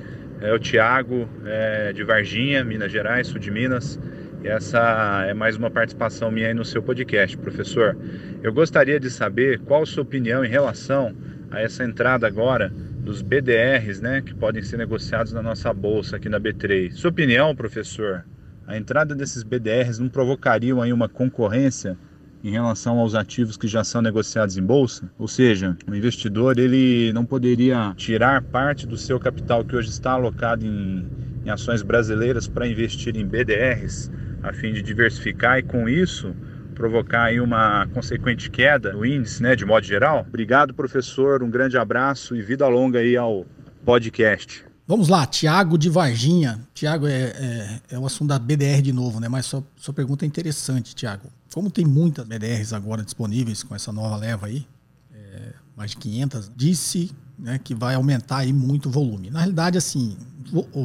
[0.42, 4.00] É o Tiago, é, de Varginha, Minas Gerais, sul de Minas.
[4.44, 7.98] Essa é mais uma participação minha aí no seu podcast, professor.
[8.44, 11.16] Eu gostaria de saber qual a sua opinião em relação
[11.50, 16.30] a essa entrada agora dos BDRs, né, que podem ser negociados na nossa bolsa aqui
[16.30, 16.92] na B3.
[16.92, 18.24] Sua opinião, professor?
[18.68, 21.98] A entrada desses BDRs não provocariam aí uma concorrência
[22.44, 25.10] em relação aos ativos que já são negociados em bolsa?
[25.18, 30.12] Ou seja, o investidor ele não poderia tirar parte do seu capital que hoje está
[30.12, 31.08] alocado em,
[31.46, 34.12] em ações brasileiras para investir em BDRs
[34.44, 36.36] a fim de diversificar e com isso
[36.74, 40.26] provocar aí uma consequente queda no índice, né, de modo geral.
[40.28, 43.46] Obrigado, professor, um grande abraço e vida longa aí ao
[43.86, 44.66] podcast.
[44.86, 46.60] Vamos lá, Tiago de Varginha.
[46.74, 49.30] Tiago, é, é, é, o assunto da BDR de novo, né?
[49.30, 51.30] Mas sua, sua pergunta é interessante, Tiago.
[51.54, 54.68] Como tem muitas BDRs agora disponíveis com essa nova leva aí,
[55.14, 59.30] é, mais de 500, disse né, que vai aumentar aí muito o volume.
[59.30, 60.18] Na realidade, assim,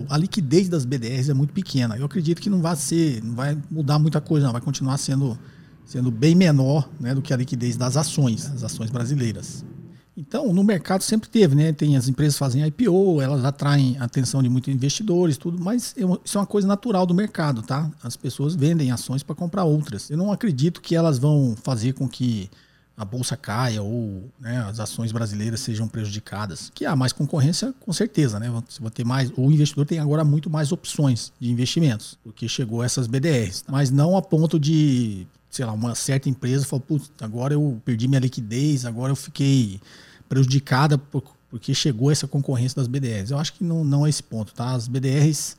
[0.09, 1.97] a liquidez das BDRs é muito pequena.
[1.97, 4.53] Eu acredito que não vai ser, não vai mudar muita coisa, não.
[4.53, 5.37] vai continuar sendo,
[5.85, 9.65] sendo bem menor né, do que a liquidez das ações, as ações brasileiras.
[10.19, 11.73] Então, no mercado sempre teve, né?
[11.73, 16.37] Tem as empresas fazem IPO, elas atraem a atenção de muitos investidores, tudo, mas isso
[16.37, 17.89] é uma coisa natural do mercado, tá?
[18.03, 20.11] As pessoas vendem ações para comprar outras.
[20.11, 22.51] Eu não acredito que elas vão fazer com que
[22.97, 26.73] a bolsa caia ou né, as ações brasileiras sejam prejudicadas.
[26.75, 28.51] Que há mais concorrência, com certeza, né?
[28.69, 32.83] Você vai ter mais, o investidor tem agora muito mais opções de investimentos, porque chegou
[32.83, 37.55] essas BDRs, mas não a ponto de, sei lá, uma certa empresa falou, putz, agora
[37.55, 39.81] eu perdi minha liquidez, agora eu fiquei
[40.29, 43.31] prejudicada por, porque chegou essa concorrência das BDRs.
[43.31, 44.73] Eu acho que não, não é esse ponto, tá?
[44.73, 45.57] As BDRs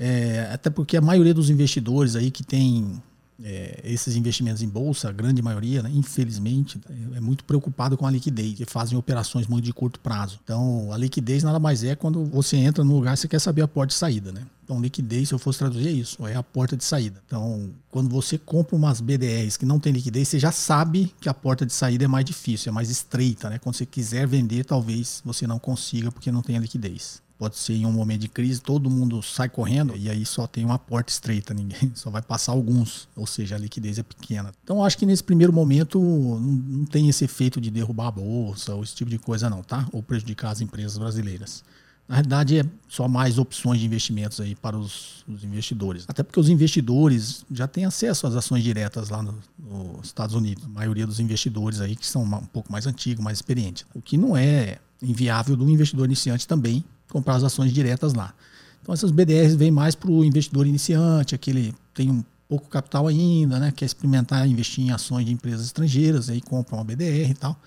[0.00, 3.02] É, até porque a maioria dos investidores aí que tem
[3.42, 6.80] é, esses investimentos em bolsa, a grande maioria, né, infelizmente,
[7.14, 10.38] é, muito preocupado com a liquidez, que fazem operações muito de curto prazo.
[10.42, 13.68] Então, a liquidez nada mais é quando você entra no lugar, você quer saber a
[13.68, 14.42] porta de saída, né?
[14.68, 17.22] Então, liquidez, se eu fosse traduzir, é isso, é a porta de saída.
[17.26, 21.32] Então, quando você compra umas BDRs que não tem liquidez, você já sabe que a
[21.32, 23.58] porta de saída é mais difícil, é mais estreita, né?
[23.58, 27.22] Quando você quiser vender, talvez você não consiga porque não tenha liquidez.
[27.38, 30.66] Pode ser em um momento de crise, todo mundo sai correndo e aí só tem
[30.66, 34.52] uma porta estreita, ninguém só vai passar alguns, ou seja, a liquidez é pequena.
[34.62, 38.82] Então acho que nesse primeiro momento não, tem esse efeito de derrubar a bolsa ou
[38.82, 39.88] esse tipo de coisa não, tá?
[39.92, 41.64] Ou prejudicar as empresas brasileiras.
[42.08, 46.06] Na realidade, é só mais opções de investimentos aí para os, os, investidores.
[46.08, 50.64] Até porque os investidores já têm acesso às ações diretas lá no, nos Estados Unidos.
[50.64, 53.84] A maioria dos investidores aí que são um pouco mais antigos, mais experientes.
[53.94, 58.32] O que não é inviável do investidor iniciante também comprar as ações diretas lá.
[58.80, 63.58] Então essas BDRs vêm mais para o investidor iniciante, aquele tem um pouco capital ainda,
[63.58, 67.60] né, quer experimentar investir em ações de empresas estrangeiras, aí compra uma BDR e tal.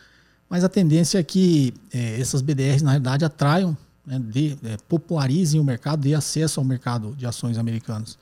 [0.50, 5.60] Mas a tendência é que é, essas BDRs, na realidade, atraiam, né, de, é, popularizem
[5.60, 8.18] o mercado, dê acesso ao mercado de ações americanas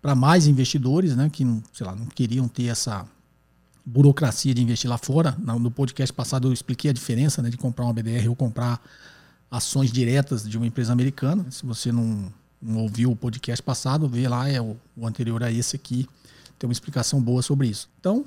[0.00, 3.06] para mais investidores, né, que sei lá, não queriam ter essa
[3.84, 5.36] burocracia de investir lá fora.
[5.38, 8.80] No podcast passado eu expliquei a diferença né, de comprar uma BDR ou comprar
[9.50, 11.44] ações diretas de uma empresa americana.
[11.50, 15.50] Se você não, não ouviu o podcast passado, vê lá, é o, o, anterior a
[15.50, 16.08] esse aqui,
[16.58, 17.88] tem uma explicação boa sobre isso.
[17.98, 18.24] Então,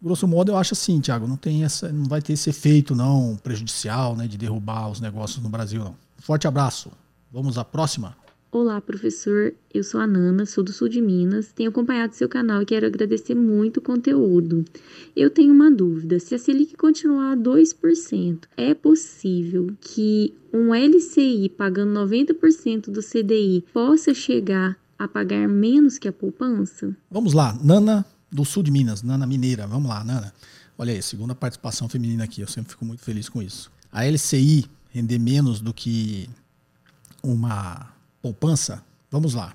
[0.00, 3.38] grosso modo, eu acho assim, Thiago, não tem essa, não vai ter esse efeito não
[3.42, 6.05] prejudicial, né, de derrubar os negócios no Brasil, não.
[6.18, 6.90] Forte abraço.
[7.32, 8.16] Vamos à próxima.
[8.50, 9.52] Olá, professor.
[9.72, 12.86] Eu sou a Nana, sou do sul de Minas, tenho acompanhado seu canal e quero
[12.86, 14.64] agradecer muito o conteúdo.
[15.14, 21.50] Eu tenho uma dúvida: se a Selic continuar a 2%, é possível que um LCI
[21.50, 26.96] pagando 90% do CDI possa chegar a pagar menos que a poupança?
[27.10, 29.66] Vamos lá, Nana do sul de Minas, Nana Mineira.
[29.66, 30.32] Vamos lá, Nana.
[30.78, 33.70] Olha aí, segunda participação feminina aqui, eu sempre fico muito feliz com isso.
[33.90, 36.28] A LCI render menos do que
[37.22, 39.54] uma poupança, vamos lá.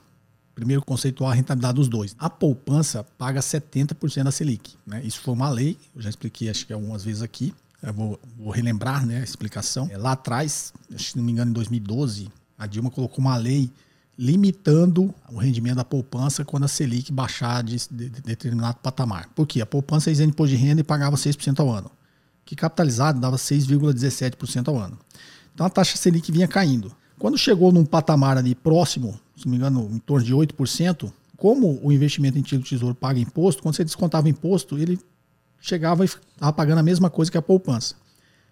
[0.53, 2.15] Primeiro conceituar a rentabilidade dos dois.
[2.19, 4.75] A poupança paga 70% da Selic.
[4.85, 5.01] Né?
[5.03, 7.53] Isso foi uma lei, eu já expliquei acho que algumas vezes aqui.
[7.81, 9.89] Eu vou, vou relembrar né, a explicação.
[9.89, 13.71] É, lá atrás, se não me engano, em 2012, a Dilma colocou uma lei
[14.19, 19.29] limitando o rendimento da poupança quando a Selic baixar de, de, de determinado patamar.
[19.29, 19.61] Por quê?
[19.61, 21.89] A poupança é isenta de imposto de renda e pagava 6% ao ano.
[22.51, 24.99] Que capitalizado dava 6,17% ao ano.
[25.53, 26.91] Então a taxa Selic vinha caindo.
[27.17, 31.79] Quando chegou num patamar ali próximo, se não me engano, em torno de 8%, como
[31.81, 34.99] o investimento em título tesouro paga imposto, quando você descontava imposto, ele
[35.61, 37.95] chegava e estava pagando a mesma coisa que a poupança.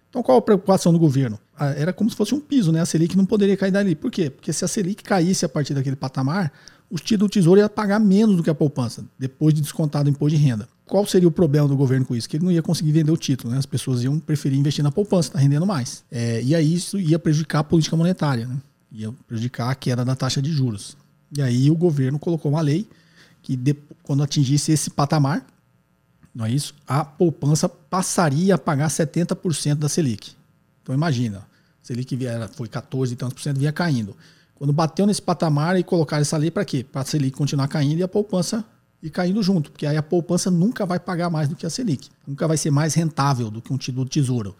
[0.08, 1.38] Então qual a preocupação do governo?
[1.54, 2.80] Ah, era como se fosse um piso, né?
[2.80, 3.94] A Selic não poderia cair dali.
[3.94, 4.30] Por quê?
[4.30, 6.50] Porque se a Selic caísse a partir daquele patamar,
[6.90, 10.10] os títulos do tesouro ia pagar menos do que a poupança, depois de descontado o
[10.10, 10.66] imposto de renda.
[10.90, 12.28] Qual seria o problema do governo com isso?
[12.28, 13.58] Que ele não ia conseguir vender o título, né?
[13.60, 16.02] As pessoas iam preferir investir na poupança, está rendendo mais.
[16.10, 18.56] É, e aí isso ia prejudicar a política monetária, né?
[18.90, 20.96] Ia prejudicar a queda da taxa de juros.
[21.36, 22.88] E aí o governo colocou uma lei
[23.40, 25.46] que de, quando atingisse esse patamar,
[26.34, 26.74] não é isso?
[26.88, 30.32] A poupança passaria a pagar 70% da Selic.
[30.82, 31.46] Então imagina,
[31.80, 34.16] Selic via, foi 14 e tantos por cento, vinha caindo.
[34.56, 36.82] Quando bateu nesse patamar e colocaram essa lei para quê?
[36.82, 38.64] Para a Selic continuar caindo e a poupança
[39.02, 42.08] e caindo junto, porque aí a poupança nunca vai pagar mais do que a Selic,
[42.26, 44.54] nunca vai ser mais rentável do que um título de tesouro.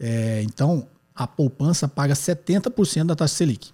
[0.00, 3.70] É, então, a poupança paga 70% da taxa Selic.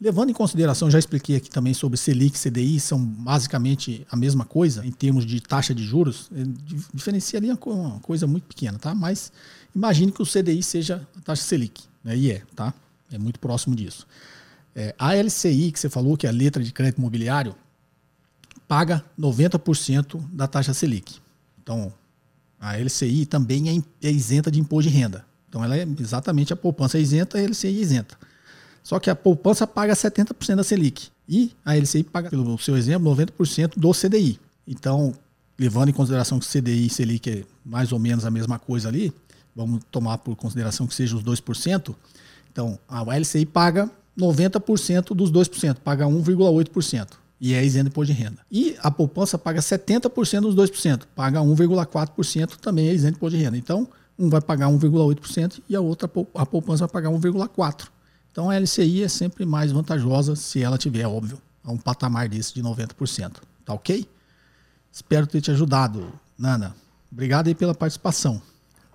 [0.00, 4.44] Levando em consideração, já expliquei aqui também sobre Selic e CDI, são basicamente a mesma
[4.44, 6.42] coisa em termos de taxa de juros, é,
[6.92, 8.94] diferenciaria uma coisa muito pequena, tá?
[8.94, 9.30] Mas
[9.76, 12.16] imagine que o CDI seja a taxa Selic, né?
[12.16, 12.74] E é, tá?
[13.12, 14.06] É muito próximo disso.
[14.74, 17.54] É, a LCI, que você falou, que é a letra de crédito imobiliário,
[18.68, 21.16] paga 90% da taxa Selic.
[21.62, 21.92] Então,
[22.60, 23.68] a LCI também
[24.02, 25.24] é, é isenta de imposto de renda.
[25.48, 28.16] Então, ela é exatamente a poupança é isenta, a LCI é isenta.
[28.82, 31.08] Só que a poupança paga 70% da Selic.
[31.28, 34.40] E a LCI paga, pelo seu exemplo, 90% do CDI.
[34.66, 35.12] Então,
[35.58, 39.12] levando em consideração que CDI e Selic é mais ou menos a mesma coisa ali,
[39.54, 41.94] vamos tomar por consideração que seja os 2%.
[42.50, 48.22] Então, a LCI paga 90% dos 2%, paga 1,8% e é isento de imposto de
[48.22, 48.38] renda.
[48.48, 53.42] E a poupança paga 70% dos 2%, paga 1,4% também é isento de imposto de
[53.42, 53.56] renda.
[53.58, 57.88] Então, um vai pagar 1,8% e a outra a poupança vai pagar 1,4%.
[58.30, 62.54] Então, a LCI é sempre mais vantajosa se ela tiver, óbvio, a um patamar desse
[62.54, 63.32] de 90%.
[63.64, 64.08] Tá ok?
[64.92, 66.76] Espero ter te ajudado, Nana.
[67.10, 68.40] Obrigado aí pela participação.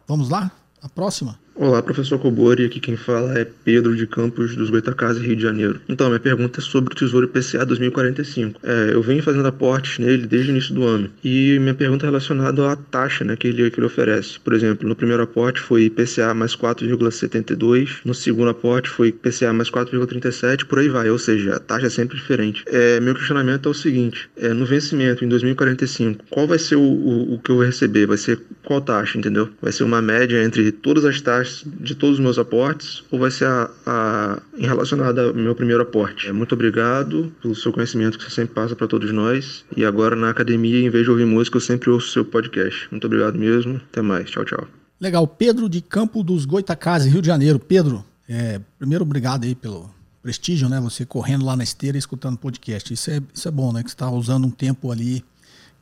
[0.07, 0.49] Vamos lá?
[0.81, 1.37] A próxima?
[1.59, 2.65] Olá, professor Cobori.
[2.65, 5.81] Aqui quem fala é Pedro de Campos, dos Goitacazes, Rio de Janeiro.
[5.89, 8.59] Então, minha pergunta é sobre o Tesouro IPCA 2045.
[8.61, 11.09] É, eu venho fazendo aportes nele desde o início do ano.
[11.23, 14.39] E minha pergunta é relacionada à taxa né, que, ele, que ele oferece.
[14.39, 19.71] Por exemplo, no primeiro aporte foi IPCA mais 4,72, no segundo aporte foi IPCA mais
[19.71, 21.09] 4,37, por aí vai.
[21.09, 22.63] Ou seja, a taxa é sempre diferente.
[22.67, 26.81] É, meu questionamento é o seguinte: é, no vencimento em 2045, qual vai ser o,
[26.81, 28.05] o, o que eu vou receber?
[28.05, 29.49] Vai ser qual taxa, entendeu?
[29.59, 33.31] Vai ser uma média entre todas as taxas de todos os meus aportes ou vai
[33.31, 36.27] ser a, a, relacionada ao meu primeiro aporte?
[36.27, 39.65] É, muito obrigado pelo seu conhecimento que você sempre passa para todos nós.
[39.75, 42.87] E agora na academia, em vez de ouvir música, eu sempre ouço o seu podcast.
[42.91, 43.81] Muito obrigado mesmo.
[43.91, 44.29] Até mais.
[44.29, 44.67] Tchau, tchau.
[44.99, 45.27] Legal.
[45.27, 47.59] Pedro de Campo dos Goitacazes, Rio de Janeiro.
[47.59, 49.89] Pedro, é, primeiro obrigado aí pelo
[50.21, 50.79] prestígio, né?
[50.81, 52.93] Você correndo lá na esteira e escutando podcast.
[52.93, 53.83] Isso é, isso é bom, né?
[53.83, 55.23] Que você está usando um tempo ali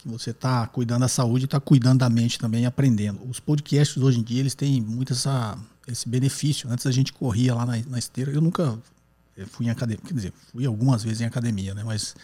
[0.06, 3.20] você está cuidando da saúde está cuidando da mente também, aprendendo.
[3.28, 6.70] Os podcasts hoje em dia eles têm muito essa, esse benefício.
[6.70, 8.32] Antes a gente corria lá na, na esteira.
[8.32, 8.78] Eu nunca
[9.48, 11.84] fui em academia, quer dizer, fui algumas vezes em academia, né?
[11.84, 12.15] Mas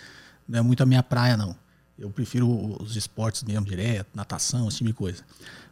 [0.47, 1.55] não é muito a minha praia, não.
[1.97, 2.47] Eu prefiro
[2.81, 5.23] os esportes mesmo, direto, natação, esse tipo de coisa.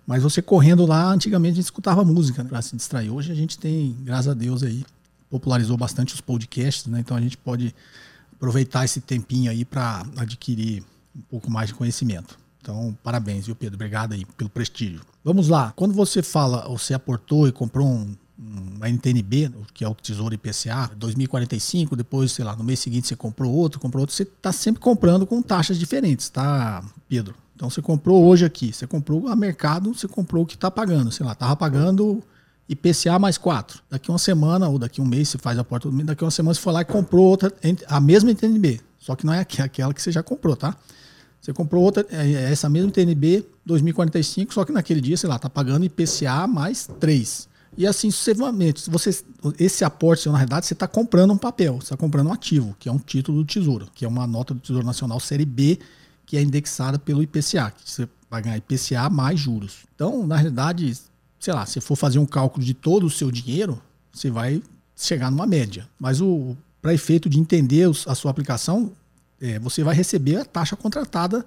[0.06, 3.10] Mas você correndo lá, antigamente a gente escutava música né, para se distrair.
[3.10, 4.84] Hoje a gente tem, graças a Deus aí,
[5.30, 7.00] popularizou bastante os podcasts, né?
[7.00, 7.74] Então a gente pode
[8.34, 10.84] aproveitar esse tempinho aí para adquirir
[11.16, 12.38] um pouco mais de conhecimento.
[12.62, 13.76] Então, parabéns, viu, Pedro?
[13.76, 15.02] Obrigado aí pelo prestígio.
[15.24, 15.74] Vamos lá.
[15.76, 20.92] Quando você fala, você aportou e comprou um, uma NTNB, que é o Tesouro IPCA,
[20.96, 24.82] 2045, depois, sei lá, no mês seguinte você comprou outro, comprou outro, você está sempre
[24.82, 27.36] comprando com taxas diferentes, tá, Pedro?
[27.56, 31.12] Então você comprou hoje aqui, você comprou a mercado, você comprou o que está pagando,
[31.12, 32.24] sei lá, estava pagando
[32.70, 33.82] IPCA mais 4.
[33.90, 36.62] Daqui uma semana ou daqui um mês você faz a porta, daqui uma semana você
[36.62, 37.54] foi lá e comprou outra,
[37.88, 40.78] a mesma NTNB, só que não é aquela que você já comprou, tá?
[41.50, 45.40] Você comprou outra, é, é essa mesma TNB 2045, só que naquele dia, sei lá,
[45.40, 47.50] tá pagando IPCA mais 3.
[47.76, 48.88] E assim sucessivamente.
[48.88, 49.24] Você,
[49.58, 52.88] esse aporte, na realidade, você está comprando um papel, você está comprando um ativo, que
[52.88, 55.80] é um título do Tesouro, que é uma nota do Tesouro Nacional Série B,
[56.24, 59.88] que é indexada pelo IPCA, que você vai ganhar IPCA mais juros.
[59.96, 60.96] Então, na realidade,
[61.40, 63.82] sei lá, se for fazer um cálculo de todo o seu dinheiro,
[64.14, 64.62] você vai
[64.96, 65.90] chegar numa média.
[66.00, 68.92] Mas o para efeito de entender a sua aplicação,
[69.42, 71.46] é, você vai receber a taxa contratada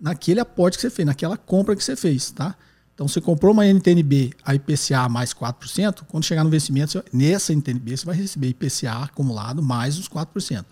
[0.00, 2.56] naquele aporte que você fez, naquela compra que você fez, tá?
[2.94, 7.52] Então, você comprou uma NTNB a IPCA mais 4%, quando chegar no vencimento, você, nessa
[7.52, 10.64] NTNB você vai receber IPCA acumulado mais os 4%.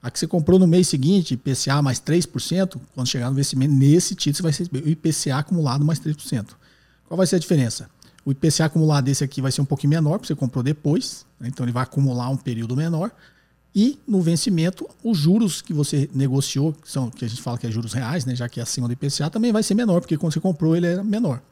[0.00, 4.14] A que você comprou no mês seguinte, IPCA mais 3%, quando chegar no vencimento, nesse
[4.14, 6.50] título você vai receber o IPCA acumulado mais 3%.
[7.08, 7.90] Qual vai ser a diferença?
[8.24, 11.48] O IPCA acumulado desse aqui vai ser um pouquinho menor, porque você comprou depois, né?
[11.48, 13.10] então ele vai acumular um período menor.
[13.78, 17.66] E no vencimento, os juros que você negociou, que, são, que a gente fala que
[17.66, 20.16] é juros reais, né, já que é acima do IPCA, também vai ser menor, porque
[20.16, 21.42] quando você comprou ele era menor.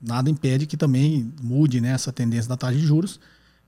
[0.00, 3.20] Nada impede que também mude né, essa tendência da taxa de juros.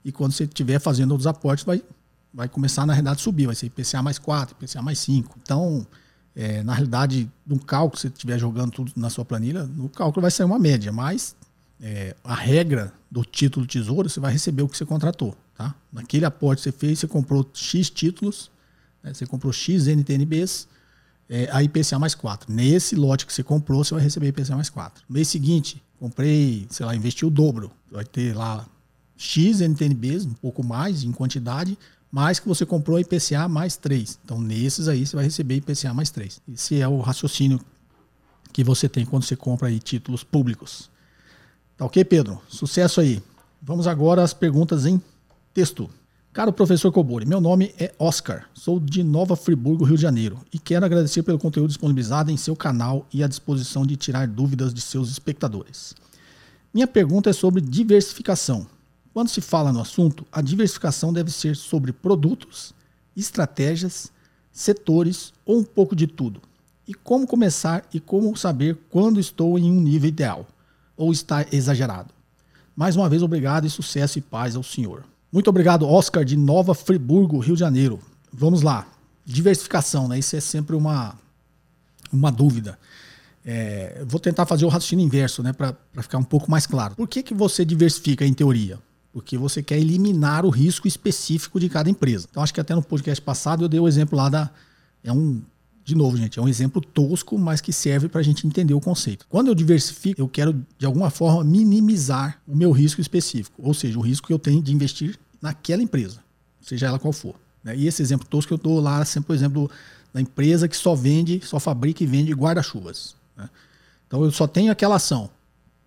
[0.05, 1.85] E quando você estiver fazendo outros aportes, vai,
[2.33, 3.47] vai começar, na realidade, a subir.
[3.47, 5.39] Vai ser IPCA mais 4, IPCA mais 5.
[5.41, 5.87] Então,
[6.35, 10.23] é, na realidade, no cálculo, se você estiver jogando tudo na sua planilha, no cálculo
[10.23, 10.91] vai sair uma média.
[10.91, 11.37] Mas
[11.81, 15.37] é, a regra do título tesouro, você vai receber o que você contratou.
[15.57, 15.75] Tá?
[15.93, 18.51] Naquele aporte que você fez, você comprou X títulos,
[19.03, 19.15] né?
[19.15, 20.69] você comprou X NTNBs,
[21.29, 22.53] é, a IPCA mais 4.
[22.53, 25.05] Nesse lote que você comprou, você vai receber IPCA mais 4.
[25.09, 27.71] No mês seguinte, comprei, sei lá, investi o dobro.
[27.91, 28.67] Vai ter lá
[29.17, 31.79] X NTNBs, um pouco mais em quantidade,
[32.11, 34.19] mais que você comprou IPCA mais 3.
[34.25, 36.41] Então, nesses aí, você vai receber IPCA mais 3.
[36.53, 37.61] Esse é o raciocínio
[38.53, 40.91] que você tem quando você compra aí títulos públicos.
[41.77, 42.41] Tá ok, Pedro?
[42.49, 43.23] Sucesso aí.
[43.61, 45.03] Vamos agora às perguntas em
[45.55, 45.89] Texto.
[46.33, 50.59] Caro professor Cobori, meu nome é Oscar, sou de Nova Friburgo, Rio de Janeiro, e
[50.59, 54.81] quero agradecer pelo conteúdo disponibilizado em seu canal e a disposição de tirar dúvidas de
[54.81, 55.95] seus espectadores.
[56.75, 58.67] Minha pergunta é sobre diversificação.
[59.13, 62.75] Quando se fala no assunto, a diversificação deve ser sobre produtos,
[63.17, 64.11] estratégias,
[64.51, 66.43] setores ou um pouco de tudo.
[66.85, 70.49] E como começar e como saber quando estou em um nível ideal
[70.97, 72.13] ou está exagerado.
[72.75, 75.05] Mais uma vez, obrigado e sucesso e paz ao senhor.
[75.35, 77.99] Muito obrigado, Oscar, de Nova Friburgo, Rio de Janeiro.
[78.33, 78.87] Vamos lá.
[79.25, 80.17] Diversificação, né?
[80.17, 81.19] Isso é sempre uma,
[82.13, 82.79] uma dúvida.
[83.45, 85.53] É, vou tentar fazer o raciocínio inverso, né?
[85.53, 86.95] Para ficar um pouco mais claro.
[86.95, 88.79] Por que, que você diversifica em teoria?
[89.13, 92.29] Porque você quer eliminar o risco específico de cada empresa.
[92.31, 94.49] Então, acho que até no podcast passado eu dei o exemplo lá da.
[95.03, 95.43] É um.
[95.85, 98.81] De novo, gente, é um exemplo tosco, mas que serve para a gente entender o
[98.81, 99.27] conceito.
[99.29, 103.61] Quando eu diversifico, eu quero, de alguma forma, minimizar o meu risco específico.
[103.61, 106.21] Ou seja, o risco que eu tenho de investir naquela empresa,
[106.63, 107.35] seja ela qual for.
[107.63, 107.77] Né?
[107.77, 109.71] E esse exemplo tosco que eu dou lá, sempre o exemplo
[110.11, 113.15] da empresa que só vende, só fabrica e vende guarda-chuvas.
[113.37, 113.51] Né?
[114.07, 115.29] Então eu só tenho aquela ação,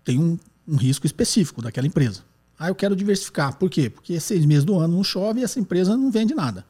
[0.04, 2.22] tem um, um, risco específico daquela empresa.
[2.56, 3.56] Ah, eu quero diversificar.
[3.56, 3.90] Por quê?
[3.90, 6.64] Porque seis meses do ano não chove e essa empresa não vende nada.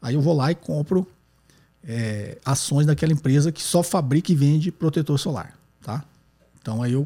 [0.00, 1.08] Aí eu vou lá e compro
[1.82, 5.58] é, ações daquela empresa que só fabrica e vende protetor solar.
[5.82, 6.04] Tá?
[6.62, 7.04] Então aí eu,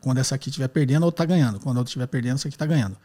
[0.00, 1.60] quando essa aqui estiver perdendo, a outra está ganhando.
[1.60, 2.96] Quando a outra estiver perdendo, essa aqui está ganhando.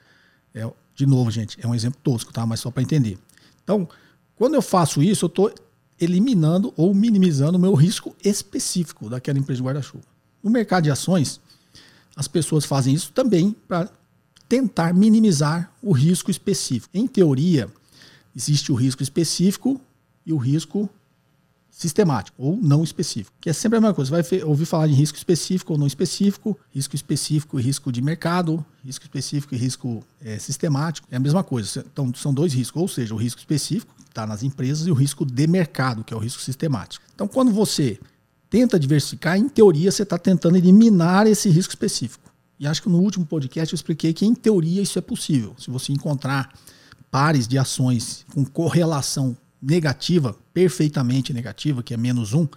[0.56, 0.68] É,
[0.98, 2.44] de novo, gente, é um exemplo tosco, tá?
[2.44, 3.20] Mas só para entender.
[3.64, 3.88] Então,
[4.36, 5.54] quando eu faço isso, eu estou
[6.00, 10.04] eliminando ou minimizando o meu risco específico daquela empresa de guarda-chuva.
[10.42, 11.40] No mercado de ações,
[12.16, 13.92] as pessoas fazem isso também para
[14.50, 16.90] tentar minimizar o risco específico.
[16.98, 17.72] Em teoria,
[18.36, 19.80] existe o risco específico
[20.26, 20.90] e o risco
[21.78, 24.10] sistemático ou não específico, que é sempre a mesma coisa.
[24.10, 28.02] Você vai ouvir falar de risco específico ou não específico, risco específico e risco de
[28.02, 31.86] mercado, risco específico e risco é, sistemático, é a mesma coisa.
[31.94, 34.96] Então, são dois riscos, ou seja, o risco específico, que está nas empresas, e o
[34.96, 37.06] risco de mercado, que é o risco sistemático.
[37.14, 38.00] Então, quando você
[38.50, 42.34] tenta diversificar, em teoria, você está tentando eliminar esse risco específico.
[42.60, 45.54] E acho que no último podcast eu expliquei que, em teoria, isso é possível.
[45.60, 46.52] Se você encontrar
[47.12, 52.48] pares de ações com correlação negativa, perfeitamente negativa, que é menos um,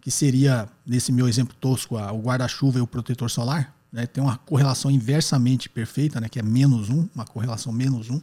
[0.00, 4.36] que seria, nesse meu exemplo tosco, o guarda-chuva e o protetor solar, né, tem uma
[4.36, 8.20] correlação inversamente perfeita, né, que é menos um, uma correlação menos um.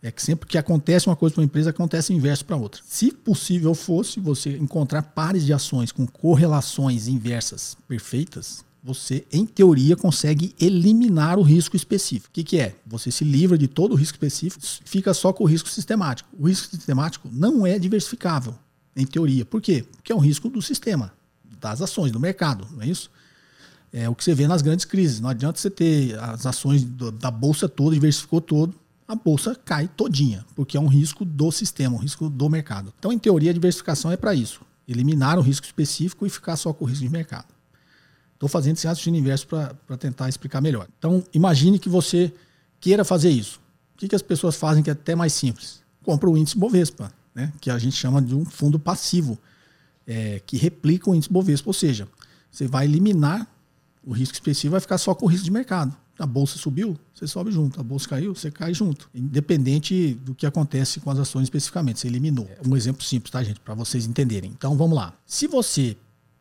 [0.00, 2.80] É que sempre que acontece uma coisa para uma empresa, acontece o inverso para outra.
[2.86, 9.96] Se possível fosse você encontrar pares de ações com correlações inversas perfeitas, você, em teoria,
[9.96, 12.28] consegue eliminar o risco específico.
[12.28, 12.76] O que, que, é?
[12.86, 16.28] Você se livra de todo o risco específico, fica só com o risco sistemático.
[16.38, 18.54] O risco sistemático não é diversificável,
[18.96, 19.44] em teoria.
[19.44, 19.84] Por quê?
[19.96, 21.12] Porque é um risco do sistema,
[21.60, 23.10] das ações, do mercado, não é isso?
[23.92, 25.18] É o que você vê nas grandes crises.
[25.20, 28.74] Não adianta você ter as ações da bolsa toda, diversificou todo,
[29.06, 32.92] a bolsa cai todinha, porque é um risco do sistema, um risco do mercado.
[32.98, 36.72] Então, em teoria, a diversificação é para isso: eliminar o risco específico e ficar só
[36.74, 37.57] com o risco de mercado.
[38.38, 40.86] Estou fazendo esse raciocínio inverso para tentar explicar melhor.
[40.96, 42.32] Então, imagine que você
[42.78, 43.60] queira fazer isso.
[43.96, 45.82] O que, que as pessoas fazem que é até mais simples?
[46.04, 47.52] Compra o índice Bovespa, né?
[47.60, 49.36] que a gente chama de um fundo passivo,
[50.06, 51.68] é, que replica o índice Bovespa.
[51.68, 52.06] Ou seja,
[52.48, 53.44] você vai eliminar
[54.06, 55.96] o risco específico, vai ficar só com o risco de mercado.
[56.16, 57.80] A bolsa subiu, você sobe junto.
[57.80, 59.10] A bolsa caiu, você cai junto.
[59.12, 61.98] Independente do que acontece com as ações especificamente.
[61.98, 62.48] Você eliminou.
[62.50, 63.58] É um exemplo simples, tá, gente?
[63.58, 64.52] Para vocês entenderem.
[64.56, 65.12] Então vamos lá.
[65.26, 65.96] Se você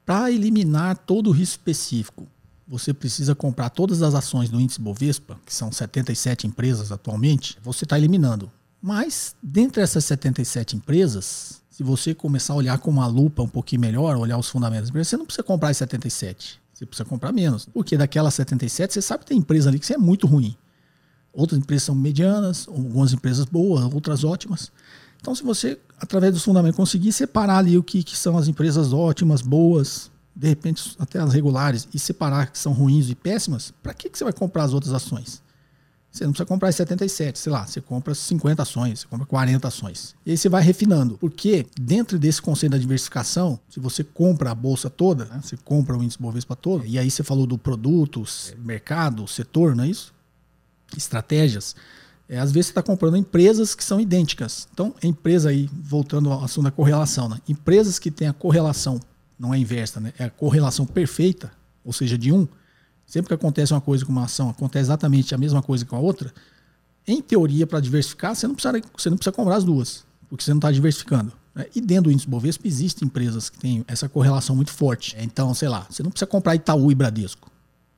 [0.07, 2.25] para eliminar todo o risco específico,
[2.65, 7.83] você precisa comprar todas as ações do índice Bovespa, que são 77 empresas atualmente, você
[7.83, 8.49] está eliminando.
[8.81, 13.81] Mas, dentre essas 77 empresas, se você começar a olhar com uma lupa um pouquinho
[13.81, 16.57] melhor, olhar os fundamentos, você não precisa comprar as 77.
[16.73, 17.65] Você precisa comprar menos.
[17.65, 20.55] Porque daquelas 77, você sabe que tem empresa ali que é muito ruim.
[21.33, 24.71] Outras empresas são medianas, algumas empresas boas, outras ótimas.
[25.27, 28.93] Então, se você, através dos fundamentos, conseguir separar ali o que, que são as empresas
[28.93, 33.93] ótimas, boas, de repente até as regulares, e separar que são ruins e péssimas, para
[33.93, 35.43] que, que você vai comprar as outras ações?
[36.09, 40.15] Você não precisa comprar 77, sei lá, você compra 50 ações, você compra 40 ações.
[40.25, 41.17] E aí você vai refinando.
[41.17, 45.97] Porque dentro desse conceito da diversificação, se você compra a bolsa toda, né, você compra
[45.97, 48.23] o índice Bovespa todo, e aí você falou do produto,
[48.59, 50.13] mercado, setor, não é isso?
[50.95, 51.75] Estratégias.
[52.29, 54.67] É, às vezes você está comprando empresas que são idênticas.
[54.73, 57.39] Então, empresa aí, voltando ao assunto da correlação, né?
[57.47, 58.99] empresas que têm a correlação,
[59.39, 60.13] não é inversa, né?
[60.19, 61.51] é a correlação perfeita,
[61.85, 62.47] ou seja, de um,
[63.05, 65.99] sempre que acontece uma coisa com uma ação, acontece exatamente a mesma coisa com a
[65.99, 66.33] outra,
[67.07, 70.51] em teoria, para diversificar, você não, precisa, você não precisa comprar as duas, porque você
[70.51, 71.31] não está diversificando.
[71.55, 71.65] Né?
[71.73, 75.15] E dentro do índice Bovespa existem empresas que têm essa correlação muito forte.
[75.17, 77.49] Então, sei lá, você não precisa comprar Itaú e Bradesco.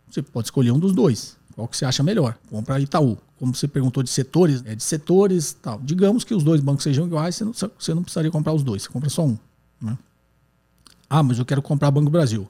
[0.07, 1.38] Você pode escolher um dos dois.
[1.59, 2.37] Qual que você acha melhor?
[2.49, 3.17] Compra Itaú.
[3.37, 5.79] Como você perguntou de setores, é de setores tal.
[5.83, 8.83] Digamos que os dois bancos sejam iguais, você não, você não precisaria comprar os dois,
[8.83, 9.37] você compra só um.
[9.81, 9.97] Né?
[11.09, 12.49] Ah, mas eu quero comprar Banco Brasil.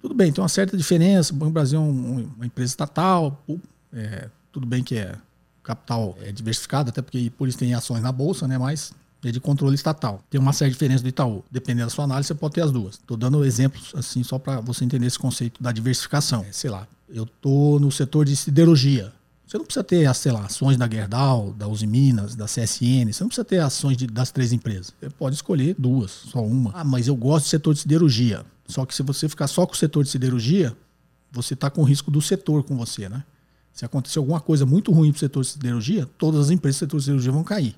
[0.00, 1.32] Tudo bem, tem uma certa diferença.
[1.32, 3.42] O Banco Brasil é uma empresa estatal,
[3.92, 5.16] é, tudo bem que é
[5.62, 8.56] capital é diversificado, até porque por isso tem ações na bolsa, né?
[8.58, 8.92] Mas
[9.28, 10.22] é de controle estatal.
[10.30, 11.44] Tem uma certa diferença do Itaú.
[11.50, 12.94] Dependendo da sua análise, você pode ter as duas.
[12.94, 16.44] Estou dando exemplos assim só para você entender esse conceito da diversificação.
[16.48, 19.12] É, sei lá, eu estou no setor de siderurgia.
[19.46, 23.12] Você não precisa ter, sei lá, ações da Gerdau, da Uzi Minas, da CSN.
[23.12, 24.94] Você não precisa ter ações de, das três empresas.
[25.00, 26.70] Você pode escolher duas, só uma.
[26.72, 28.46] Ah, mas eu gosto do setor de siderurgia.
[28.68, 30.74] Só que se você ficar só com o setor de siderurgia,
[31.32, 33.24] você está com o risco do setor com você, né?
[33.72, 36.80] Se acontecer alguma coisa muito ruim para o setor de siderurgia, todas as empresas do
[36.80, 37.76] setor de siderurgia vão cair.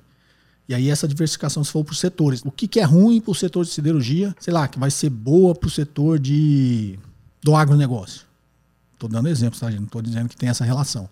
[0.67, 2.41] E aí essa diversificação se for os setores.
[2.45, 5.09] O que, que é ruim para o setor de siderurgia, sei lá, que vai ser
[5.09, 6.97] boa para o setor de,
[7.41, 8.25] do agronegócio.
[8.93, 9.79] Estou dando exemplos, tá, gente?
[9.79, 11.09] Não estou dizendo que tem essa relação.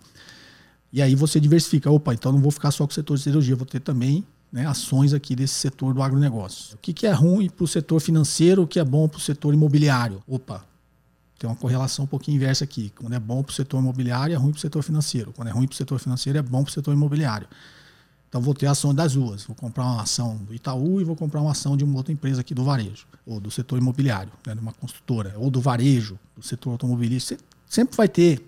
[0.94, 1.92] E aí você diversifica.
[1.92, 4.66] Opa, então não vou ficar só com o setor de siderurgia, vou ter também né,
[4.66, 6.76] ações aqui desse setor do agronegócio.
[6.76, 9.22] O que, que é ruim para o setor financeiro, o que é bom para o
[9.22, 10.22] setor imobiliário?
[10.28, 10.66] Opa,
[11.40, 12.92] tem uma correlação um pouquinho inversa aqui.
[12.96, 15.34] Quando é bom para o setor imobiliário, é ruim para o setor financeiro.
[15.34, 17.48] Quando é ruim para o setor financeiro, é bom para o setor imobiliário.
[18.32, 19.44] Então vou ter ação das duas.
[19.44, 22.40] Vou comprar uma ação do Itaú e vou comprar uma ação de uma outra empresa
[22.40, 26.42] aqui do varejo, ou do setor imobiliário, né, de uma construtora, ou do varejo, do
[26.42, 27.44] setor automobilístico.
[27.68, 28.42] Você sempre vai ter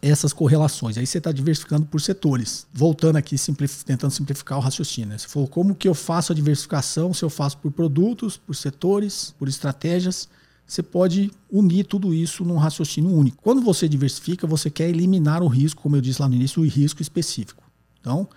[0.00, 0.96] essas correlações.
[0.96, 2.64] Aí você está diversificando por setores.
[2.72, 5.10] Voltando aqui, simplif tentando simplificar o raciocínio.
[5.10, 5.18] Né?
[5.18, 9.34] Você falou como que eu faço a diversificação, se eu faço por produtos, por setores,
[9.36, 10.28] por estratégias.
[10.64, 13.42] Você pode unir tudo isso num raciocínio único.
[13.42, 16.66] Quando você diversifica, você quer eliminar o risco, como eu disse lá no início, o
[16.66, 17.64] risco específico.
[18.00, 18.28] Então,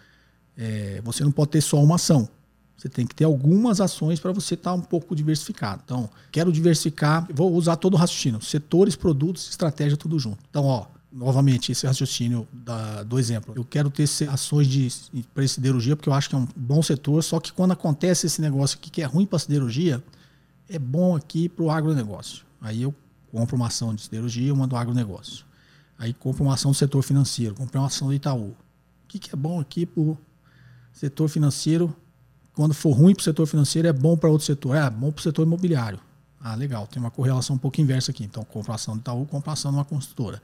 [0.58, 2.28] é, você não pode ter só uma ação.
[2.78, 5.82] Você tem que ter algumas ações para você estar tá um pouco diversificado.
[5.86, 10.40] Então, quero diversificar, vou usar todo o raciocínio: setores, produtos, estratégia, tudo junto.
[10.50, 13.54] Então, ó, novamente, esse raciocínio da, do exemplo.
[13.56, 14.90] Eu quero ter ações de
[15.34, 18.42] para siderurgia, porque eu acho que é um bom setor, só que quando acontece esse
[18.42, 20.04] negócio aqui que é ruim para siderurgia,
[20.68, 22.46] é bom aqui para o agronegócio.
[22.60, 22.94] Aí eu
[23.32, 25.46] compro uma ação de siderurgia, uma do agronegócio.
[25.98, 28.50] Aí compro uma ação do setor financeiro, compro uma ação do Itaú.
[28.50, 28.56] O
[29.08, 30.04] que, que é bom aqui para
[30.96, 31.96] setor financeiro,
[32.54, 34.76] quando for ruim para o setor financeiro, é bom para outro setor.
[34.76, 36.00] É, bom para o setor imobiliário.
[36.42, 38.24] Ah, legal, tem uma correlação um pouco inversa aqui.
[38.24, 40.42] Então, compração do Itaú, compração de uma construtora.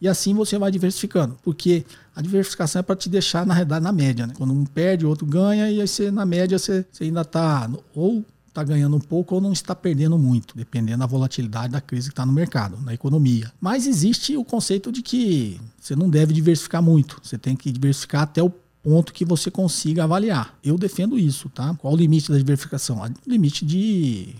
[0.00, 3.92] E assim você vai diversificando, porque a diversificação é para te deixar, na realidade, na
[3.92, 4.26] média.
[4.26, 4.34] Né?
[4.36, 7.70] Quando um perde, o outro ganha, e aí você, na média você, você ainda está
[7.94, 12.08] ou está ganhando um pouco ou não está perdendo muito, dependendo da volatilidade da crise
[12.08, 13.52] que está no mercado, na economia.
[13.60, 18.22] Mas existe o conceito de que você não deve diversificar muito, você tem que diversificar
[18.22, 18.52] até o
[18.84, 20.56] ponto que você consiga avaliar.
[20.62, 21.74] Eu defendo isso, tá?
[21.74, 23.00] Qual o limite da diversificação?
[23.00, 24.36] O limite de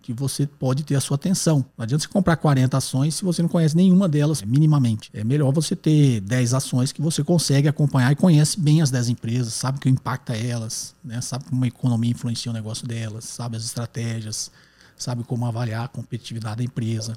[0.00, 1.62] que você pode ter a sua atenção.
[1.76, 5.10] Não adianta você comprar 40 ações se você não conhece nenhuma delas minimamente.
[5.12, 9.10] É melhor você ter 10 ações que você consegue acompanhar e conhece bem as 10
[9.10, 11.20] empresas, sabe o que impacta elas, né?
[11.20, 14.50] sabe como a economia influencia o negócio delas, sabe as estratégias,
[14.96, 17.14] sabe como avaliar a competitividade da empresa.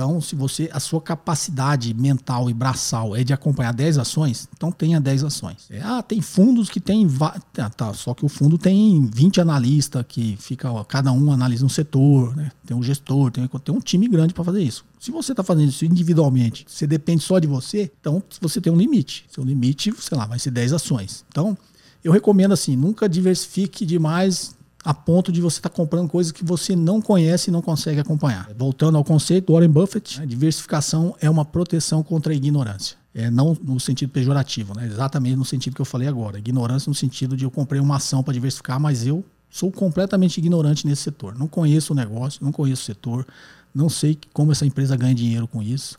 [0.00, 4.72] Então, se você a sua capacidade mental e braçal é de acompanhar 10 ações, então
[4.72, 5.66] tenha 10 ações.
[5.68, 7.06] É, ah, tem fundos que tem
[7.52, 11.66] tá, tá, só que o fundo tem 20 analistas que fica, ó, cada um analisa
[11.66, 12.50] um setor, né?
[12.64, 14.86] Tem um gestor, tem, tem um time grande para fazer isso.
[14.98, 18.78] Se você está fazendo isso individualmente, você depende só de você, então você tem um
[18.78, 19.26] limite.
[19.28, 21.26] Seu limite, sei lá, vai ser 10 ações.
[21.28, 21.58] Então,
[22.02, 26.44] eu recomendo assim, nunca diversifique demais a ponto de você estar tá comprando coisas que
[26.44, 28.50] você não conhece e não consegue acompanhar.
[28.56, 32.96] Voltando ao conceito do Warren Buffett, né, diversificação é uma proteção contra a ignorância.
[33.12, 34.86] É, não no sentido pejorativo, né?
[34.86, 36.38] exatamente no sentido que eu falei agora.
[36.38, 40.86] Ignorância no sentido de eu comprei uma ação para diversificar, mas eu sou completamente ignorante
[40.86, 41.36] nesse setor.
[41.36, 43.26] Não conheço o negócio, não conheço o setor,
[43.74, 45.98] não sei como essa empresa ganha dinheiro com isso,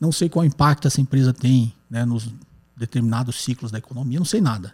[0.00, 2.28] não sei qual impacto essa empresa tem né, nos
[2.76, 4.72] determinados ciclos da economia, não sei nada.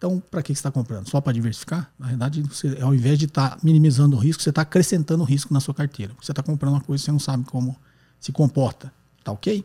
[0.00, 1.10] Então, para que você está comprando?
[1.10, 1.92] Só para diversificar?
[1.98, 5.26] Na verdade, você, ao invés de estar tá minimizando o risco, você está acrescentando o
[5.26, 6.14] risco na sua carteira.
[6.22, 7.76] Você está comprando uma coisa que você não sabe como
[8.18, 8.90] se comporta.
[9.22, 9.62] Tá ok?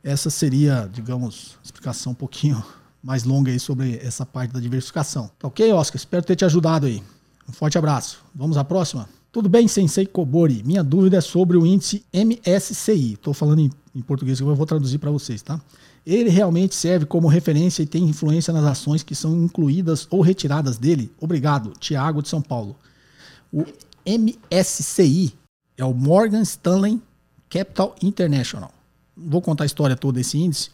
[0.00, 2.64] Essa seria, digamos, explicação um pouquinho
[3.02, 5.28] mais longa aí sobre essa parte da diversificação.
[5.36, 5.96] Tá ok, Oscar?
[5.96, 7.02] Espero ter te ajudado aí.
[7.48, 8.22] Um forte abraço.
[8.32, 9.08] Vamos à próxima?
[9.32, 10.62] Tudo bem, Sensei Kobori?
[10.62, 13.14] Minha dúvida é sobre o índice MSCI.
[13.14, 15.60] Estou falando em, em português, eu vou traduzir para vocês, tá?
[16.08, 20.78] Ele realmente serve como referência e tem influência nas ações que são incluídas ou retiradas
[20.78, 21.12] dele?
[21.20, 22.74] Obrigado, Tiago de São Paulo.
[23.52, 23.66] O
[24.06, 25.34] MSCI
[25.76, 26.98] é o Morgan Stanley
[27.50, 28.72] Capital International.
[29.14, 30.70] vou contar a história toda desse índice.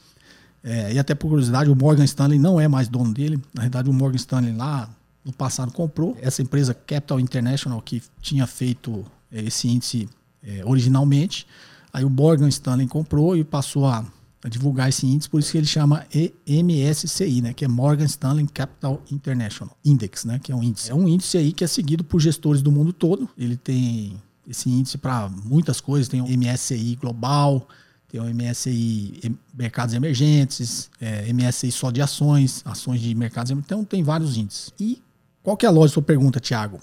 [0.63, 3.43] É, e até por curiosidade, o Morgan Stanley não é mais dono dele.
[3.53, 4.89] Na verdade, o Morgan Stanley lá
[5.25, 10.09] no passado comprou essa empresa Capital International que tinha feito é, esse índice
[10.45, 11.45] é, originalmente.
[11.93, 14.05] Aí o Morgan Stanley comprou e passou a
[14.45, 16.07] para divulgar esse índice, por isso que ele chama
[16.47, 20.91] MSCI, né, que é Morgan Stanley Capital International Index, né, que é um índice.
[20.91, 23.27] É um índice aí que é seguido por gestores do mundo todo.
[23.39, 27.67] Ele tem esse índice para muitas coisas, tem o MSCI global,
[28.07, 33.83] tem o MSCI mercados emergentes, é, MSCI só de ações, ações de mercados emergentes, então
[33.83, 34.75] tem vários índices.
[34.79, 35.03] E
[35.43, 36.81] qual que é a lógica da sua pergunta, Thiago?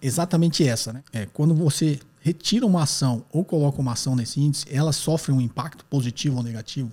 [0.00, 1.04] Exatamente essa, né?
[1.12, 5.42] É, quando você retira uma ação ou coloca uma ação nesse índice, ela sofre um
[5.42, 6.90] impacto positivo ou negativo?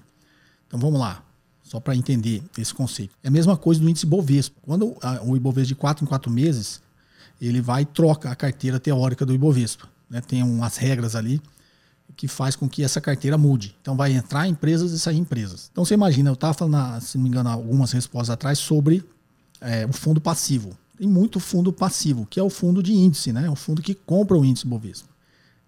[0.68, 1.24] Então vamos lá,
[1.64, 3.16] só para entender esse conceito.
[3.24, 4.60] É a mesma coisa do índice Bovespa.
[4.62, 6.82] Quando o Ibovespa de 4 em 4 meses,
[7.40, 9.88] ele vai e troca a carteira teórica do Ibovespa.
[10.10, 10.20] Né?
[10.20, 11.42] Tem umas regras ali
[12.18, 13.74] que faz com que essa carteira mude.
[13.82, 15.70] Então vai entrar empresas e sair empresas.
[15.72, 19.02] Então você imagina, eu estava falando, se não me engano, algumas respostas atrás sobre
[19.62, 20.78] é, o fundo passivo.
[20.98, 23.46] Tem muito fundo passivo, que é o fundo de índice, né?
[23.46, 25.11] É o fundo que compra o índice Bovespa.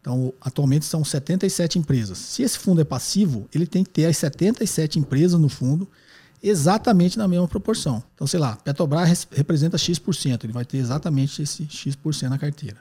[0.03, 2.17] Então, atualmente são 77 empresas.
[2.17, 5.87] Se esse fundo é passivo, ele tem que ter as 77 empresas no fundo
[6.43, 8.03] exatamente na mesma proporção.
[8.13, 12.75] Então, sei lá, Petrobras representa X%, ele vai ter exatamente esse X% na carteira.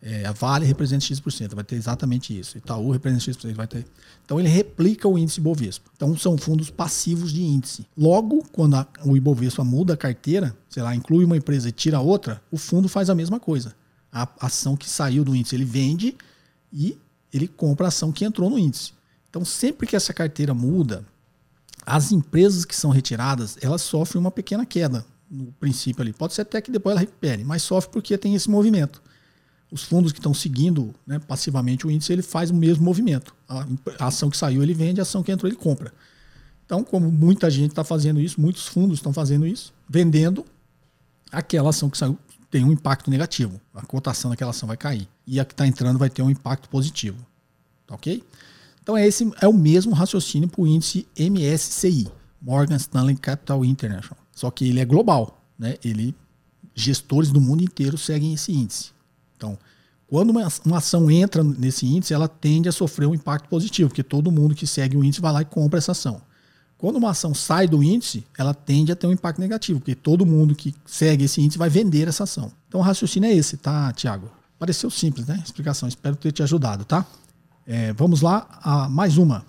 [0.00, 2.56] É, a Vale representa X%, vai ter exatamente isso.
[2.58, 3.84] Itaú representa X%, vai ter.
[4.24, 5.90] Então ele replica o índice Ibovespa.
[5.96, 7.84] Então são fundos passivos de índice.
[7.98, 11.98] Logo, quando a, o Ibovespa muda a carteira, sei lá, inclui uma empresa e tira
[11.98, 13.74] outra, o fundo faz a mesma coisa.
[14.12, 16.16] A ação que saiu do índice ele vende
[16.72, 16.98] e
[17.32, 18.92] ele compra a ação que entrou no índice.
[19.28, 21.04] Então sempre que essa carteira muda,
[21.84, 26.12] as empresas que são retiradas, elas sofrem uma pequena queda no princípio ali.
[26.12, 29.02] Pode ser até que depois ela recupere, mas sofre porque tem esse movimento
[29.72, 33.34] os fundos que estão seguindo né, passivamente o índice, ele faz o mesmo movimento.
[33.48, 33.66] A,
[33.98, 35.94] a, ação que saiu, ele vende, a ação que entrou, ele compra.
[36.66, 40.44] Então, como muita gente está fazendo isso, muitos fundos estão fazendo isso, vendendo,
[41.30, 42.18] aquela ação que saiu
[42.52, 43.58] tem um impacto negativo.
[43.74, 45.08] A cotação daquela ação vai cair.
[45.26, 47.16] E a que está entrando vai ter um impacto positivo.
[47.86, 48.22] Tá ok?
[48.82, 52.08] Então, é esse é o mesmo raciocínio para o índice MSCI,
[52.40, 54.22] Morgan Stanley Capital International.
[54.32, 55.42] Só que ele é global.
[55.58, 55.76] Né?
[55.82, 56.14] Ele,
[56.74, 58.90] gestores do mundo inteiro seguem esse índice.
[59.34, 59.58] Então,
[60.06, 64.02] quando uma, uma, ação entra nesse índice, ela tende a sofrer um impacto positivo, porque
[64.02, 66.20] todo mundo que segue o índice vai lá e compra essa ação.
[66.82, 70.26] Quando uma ação sai do índice, ela tende a ter um impacto negativo, porque todo
[70.26, 72.50] mundo que segue esse índice vai vender essa ação.
[72.66, 74.28] Então o raciocínio é esse, tá, Tiago?
[74.58, 75.40] Pareceu simples, né?
[75.44, 75.88] Explicação.
[75.88, 77.06] Espero ter te ajudado, tá?
[77.64, 79.44] É, vamos lá a mais uma.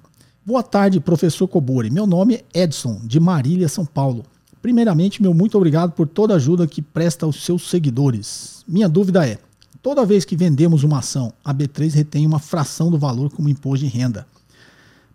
[0.46, 1.90] Boa tarde, professor Cobori.
[1.90, 4.24] Meu nome é Edson, de Marília, São Paulo.
[4.62, 8.64] Primeiramente, meu muito obrigado por toda a ajuda que presta aos seus seguidores.
[8.68, 9.40] Minha dúvida é:
[9.82, 13.84] Toda vez que vendemos uma ação, a B3 retém uma fração do valor como imposto
[13.84, 14.28] de renda,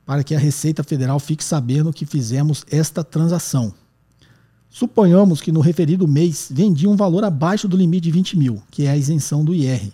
[0.09, 3.75] para que a Receita Federal fique sabendo que fizemos esta transação.
[4.71, 8.87] Suponhamos que no referido mês vendi um valor abaixo do limite de 20 mil, que
[8.87, 9.93] é a isenção do IR.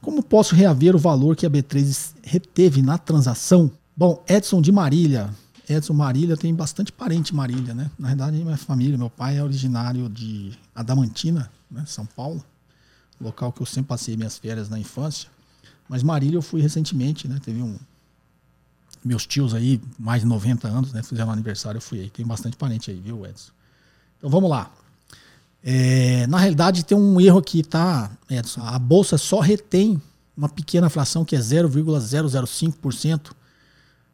[0.00, 3.68] Como posso reaver o valor que a B3 reteve na transação?
[3.96, 5.28] Bom, Edson de Marília.
[5.68, 7.90] Edson Marília tem bastante parente Marília, né?
[7.98, 11.82] Na verdade, minha família, meu pai é originário de Adamantina, né?
[11.84, 12.44] São Paulo
[13.20, 15.28] local que eu sempre passei minhas férias na infância.
[15.88, 17.40] Mas Marília eu fui recentemente, né?
[17.44, 17.76] Teve um.
[19.04, 21.02] Meus tios aí, mais de 90 anos, né?
[21.02, 22.10] Fizeram aniversário, eu fui aí.
[22.10, 23.50] Tem bastante parente aí, viu, Edson?
[24.18, 24.70] Então vamos lá.
[25.62, 28.62] É, na realidade, tem um erro aqui, tá, Edson?
[28.62, 30.00] A bolsa só retém
[30.36, 33.32] uma pequena fração que é 0,005%.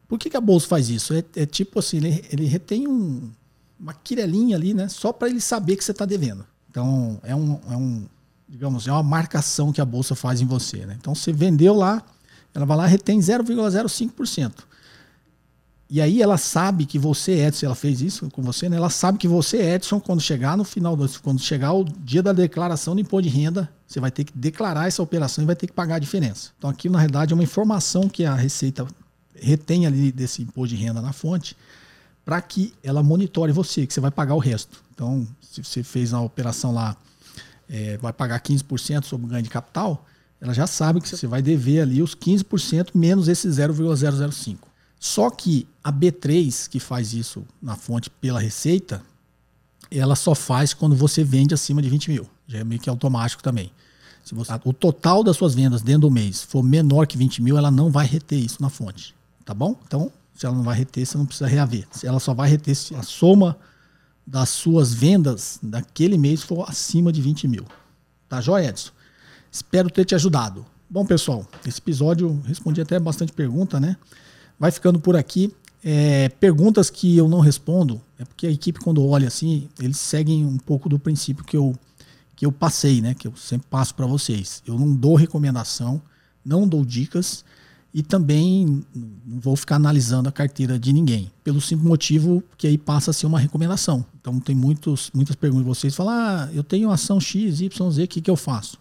[0.06, 1.14] Por que, que a bolsa faz isso?
[1.14, 3.30] É, é tipo assim, ele, ele retém um,
[3.78, 4.88] uma quirelinha ali, né?
[4.88, 6.44] Só para ele saber que você está devendo.
[6.70, 8.06] Então, é um, é um
[8.48, 10.86] digamos, é uma marcação que a bolsa faz em você.
[10.86, 10.96] Né?
[10.98, 12.02] Então você vendeu lá,
[12.54, 14.52] ela vai lá e retém 0,05%.
[15.90, 18.76] E aí ela sabe que você, Edson, ela fez isso com você, né?
[18.76, 22.32] Ela sabe que você, Edson, quando chegar no final, do, quando chegar o dia da
[22.32, 25.66] declaração do imposto de renda, você vai ter que declarar essa operação e vai ter
[25.66, 26.50] que pagar a diferença.
[26.58, 28.86] Então aqui, na realidade, é uma informação que a Receita
[29.34, 31.56] retém ali desse imposto de renda na fonte
[32.22, 34.82] para que ela monitore você, que você vai pagar o resto.
[34.94, 36.94] Então, se você fez a operação lá
[37.68, 40.06] é, vai pagar 15% sobre o ganho de capital,
[40.40, 44.67] ela já sabe que você vai dever ali os 15% menos esse 0,005.
[44.98, 49.02] Só que a B3, que faz isso na fonte pela receita,
[49.90, 52.28] ela só faz quando você vende acima de 20 mil.
[52.46, 53.72] Já é meio que automático também.
[54.24, 57.56] Se você, o total das suas vendas dentro do mês for menor que 20 mil,
[57.56, 59.14] ela não vai reter isso na fonte.
[59.44, 59.74] Tá bom?
[59.86, 61.86] Então, se ela não vai reter, você não precisa reaver.
[62.02, 63.56] Ela só vai reter se a soma
[64.26, 67.64] das suas vendas daquele mês for acima de 20 mil.
[68.28, 68.90] Tá joia, Edson?
[69.50, 70.66] Espero ter te ajudado.
[70.90, 73.96] Bom, pessoal, esse episódio respondi até bastante pergunta, né?
[74.58, 75.52] Vai ficando por aqui.
[75.84, 80.44] É, perguntas que eu não respondo, é porque a equipe, quando olha assim, eles seguem
[80.44, 81.74] um pouco do princípio que eu,
[82.34, 83.14] que eu passei, né?
[83.14, 84.62] Que eu sempre passo para vocês.
[84.66, 86.02] Eu não dou recomendação,
[86.44, 87.44] não dou dicas
[87.92, 92.76] e também não vou ficar analisando a carteira de ninguém, pelo simples motivo que aí
[92.76, 94.04] passa a ser uma recomendação.
[94.20, 98.02] Então tem muitos, muitas perguntas de vocês, falam, ah, eu tenho ação X, Y, Z,
[98.04, 98.78] o que, que eu faço?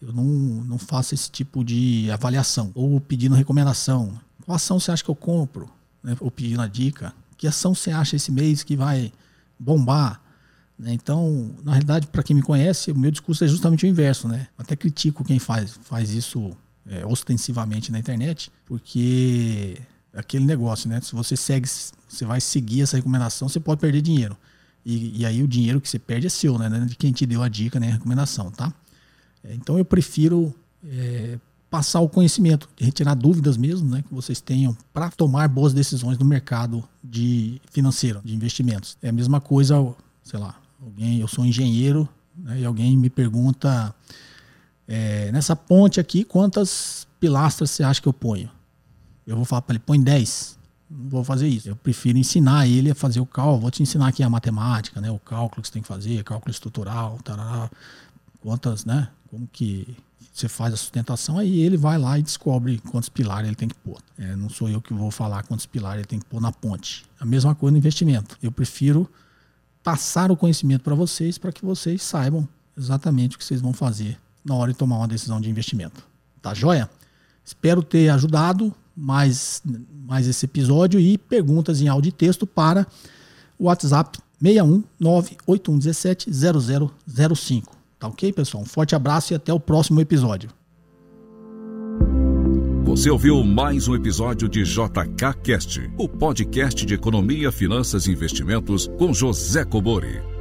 [0.00, 4.12] Eu não, não faço esse tipo de avaliação, ou pedindo recomendação.
[4.46, 5.68] Qual ação você acha que eu compro?
[6.02, 6.16] Né?
[6.20, 7.12] Ou pedindo a dica.
[7.36, 9.12] Que ação você acha esse mês que vai
[9.58, 10.22] bombar?
[10.78, 10.92] Né?
[10.92, 14.28] Então, na realidade, para quem me conhece, o meu discurso é justamente o inverso.
[14.28, 14.46] Né?
[14.56, 16.56] Até critico quem faz, faz isso
[16.88, 19.78] é, ostensivamente na internet, porque
[20.14, 21.00] aquele negócio, né?
[21.00, 24.36] Se você segue, você vai seguir essa recomendação, você pode perder dinheiro.
[24.84, 26.68] E, e aí o dinheiro que você perde é seu, né?
[26.86, 27.88] De quem te deu a dica, né?
[27.88, 28.72] A recomendação, tá?
[29.44, 31.38] É, então eu prefiro é,
[31.76, 34.02] passar o conhecimento, retirar dúvidas mesmo, né?
[34.02, 38.96] Que vocês tenham para tomar boas decisões no mercado de financeiro, de investimentos.
[39.02, 39.74] É a mesma coisa,
[40.24, 43.94] sei lá, alguém, eu sou engenheiro né, e alguém me pergunta
[44.88, 48.50] é, nessa ponte aqui, quantas pilastras você acha que eu ponho?
[49.26, 50.58] Eu vou falar para ele, põe 10.
[50.88, 51.68] Não vou fazer isso.
[51.68, 53.60] Eu prefiro ensinar ele a fazer o cálculo.
[53.60, 55.10] Vou te ensinar aqui a matemática, né?
[55.10, 57.68] O cálculo que você tem que fazer, cálculo estrutural, tarará,
[58.40, 59.08] quantas, né?
[59.28, 59.94] Como que
[60.36, 63.74] você faz a sustentação, aí ele vai lá e descobre quantos pilares ele tem que
[63.76, 63.98] pôr.
[64.18, 67.06] É, não sou eu que vou falar quantos pilares ele tem que pôr na ponte.
[67.18, 68.36] A mesma coisa no investimento.
[68.42, 69.10] Eu prefiro
[69.82, 74.18] passar o conhecimento para vocês para que vocês saibam exatamente o que vocês vão fazer
[74.44, 76.04] na hora de tomar uma decisão de investimento.
[76.42, 76.90] Tá joia?
[77.42, 79.62] Espero ter ajudado mais,
[80.06, 82.86] mais esse episódio e perguntas em áudio e texto para
[83.58, 87.75] o WhatsApp 61 98117 0005.
[88.06, 88.62] Tá ok, pessoal?
[88.62, 90.50] Um forte abraço e até o próximo episódio.
[92.84, 98.88] Você ouviu mais um episódio de JK Cast, o podcast de economia, finanças e investimentos
[98.96, 100.35] com José Cobori.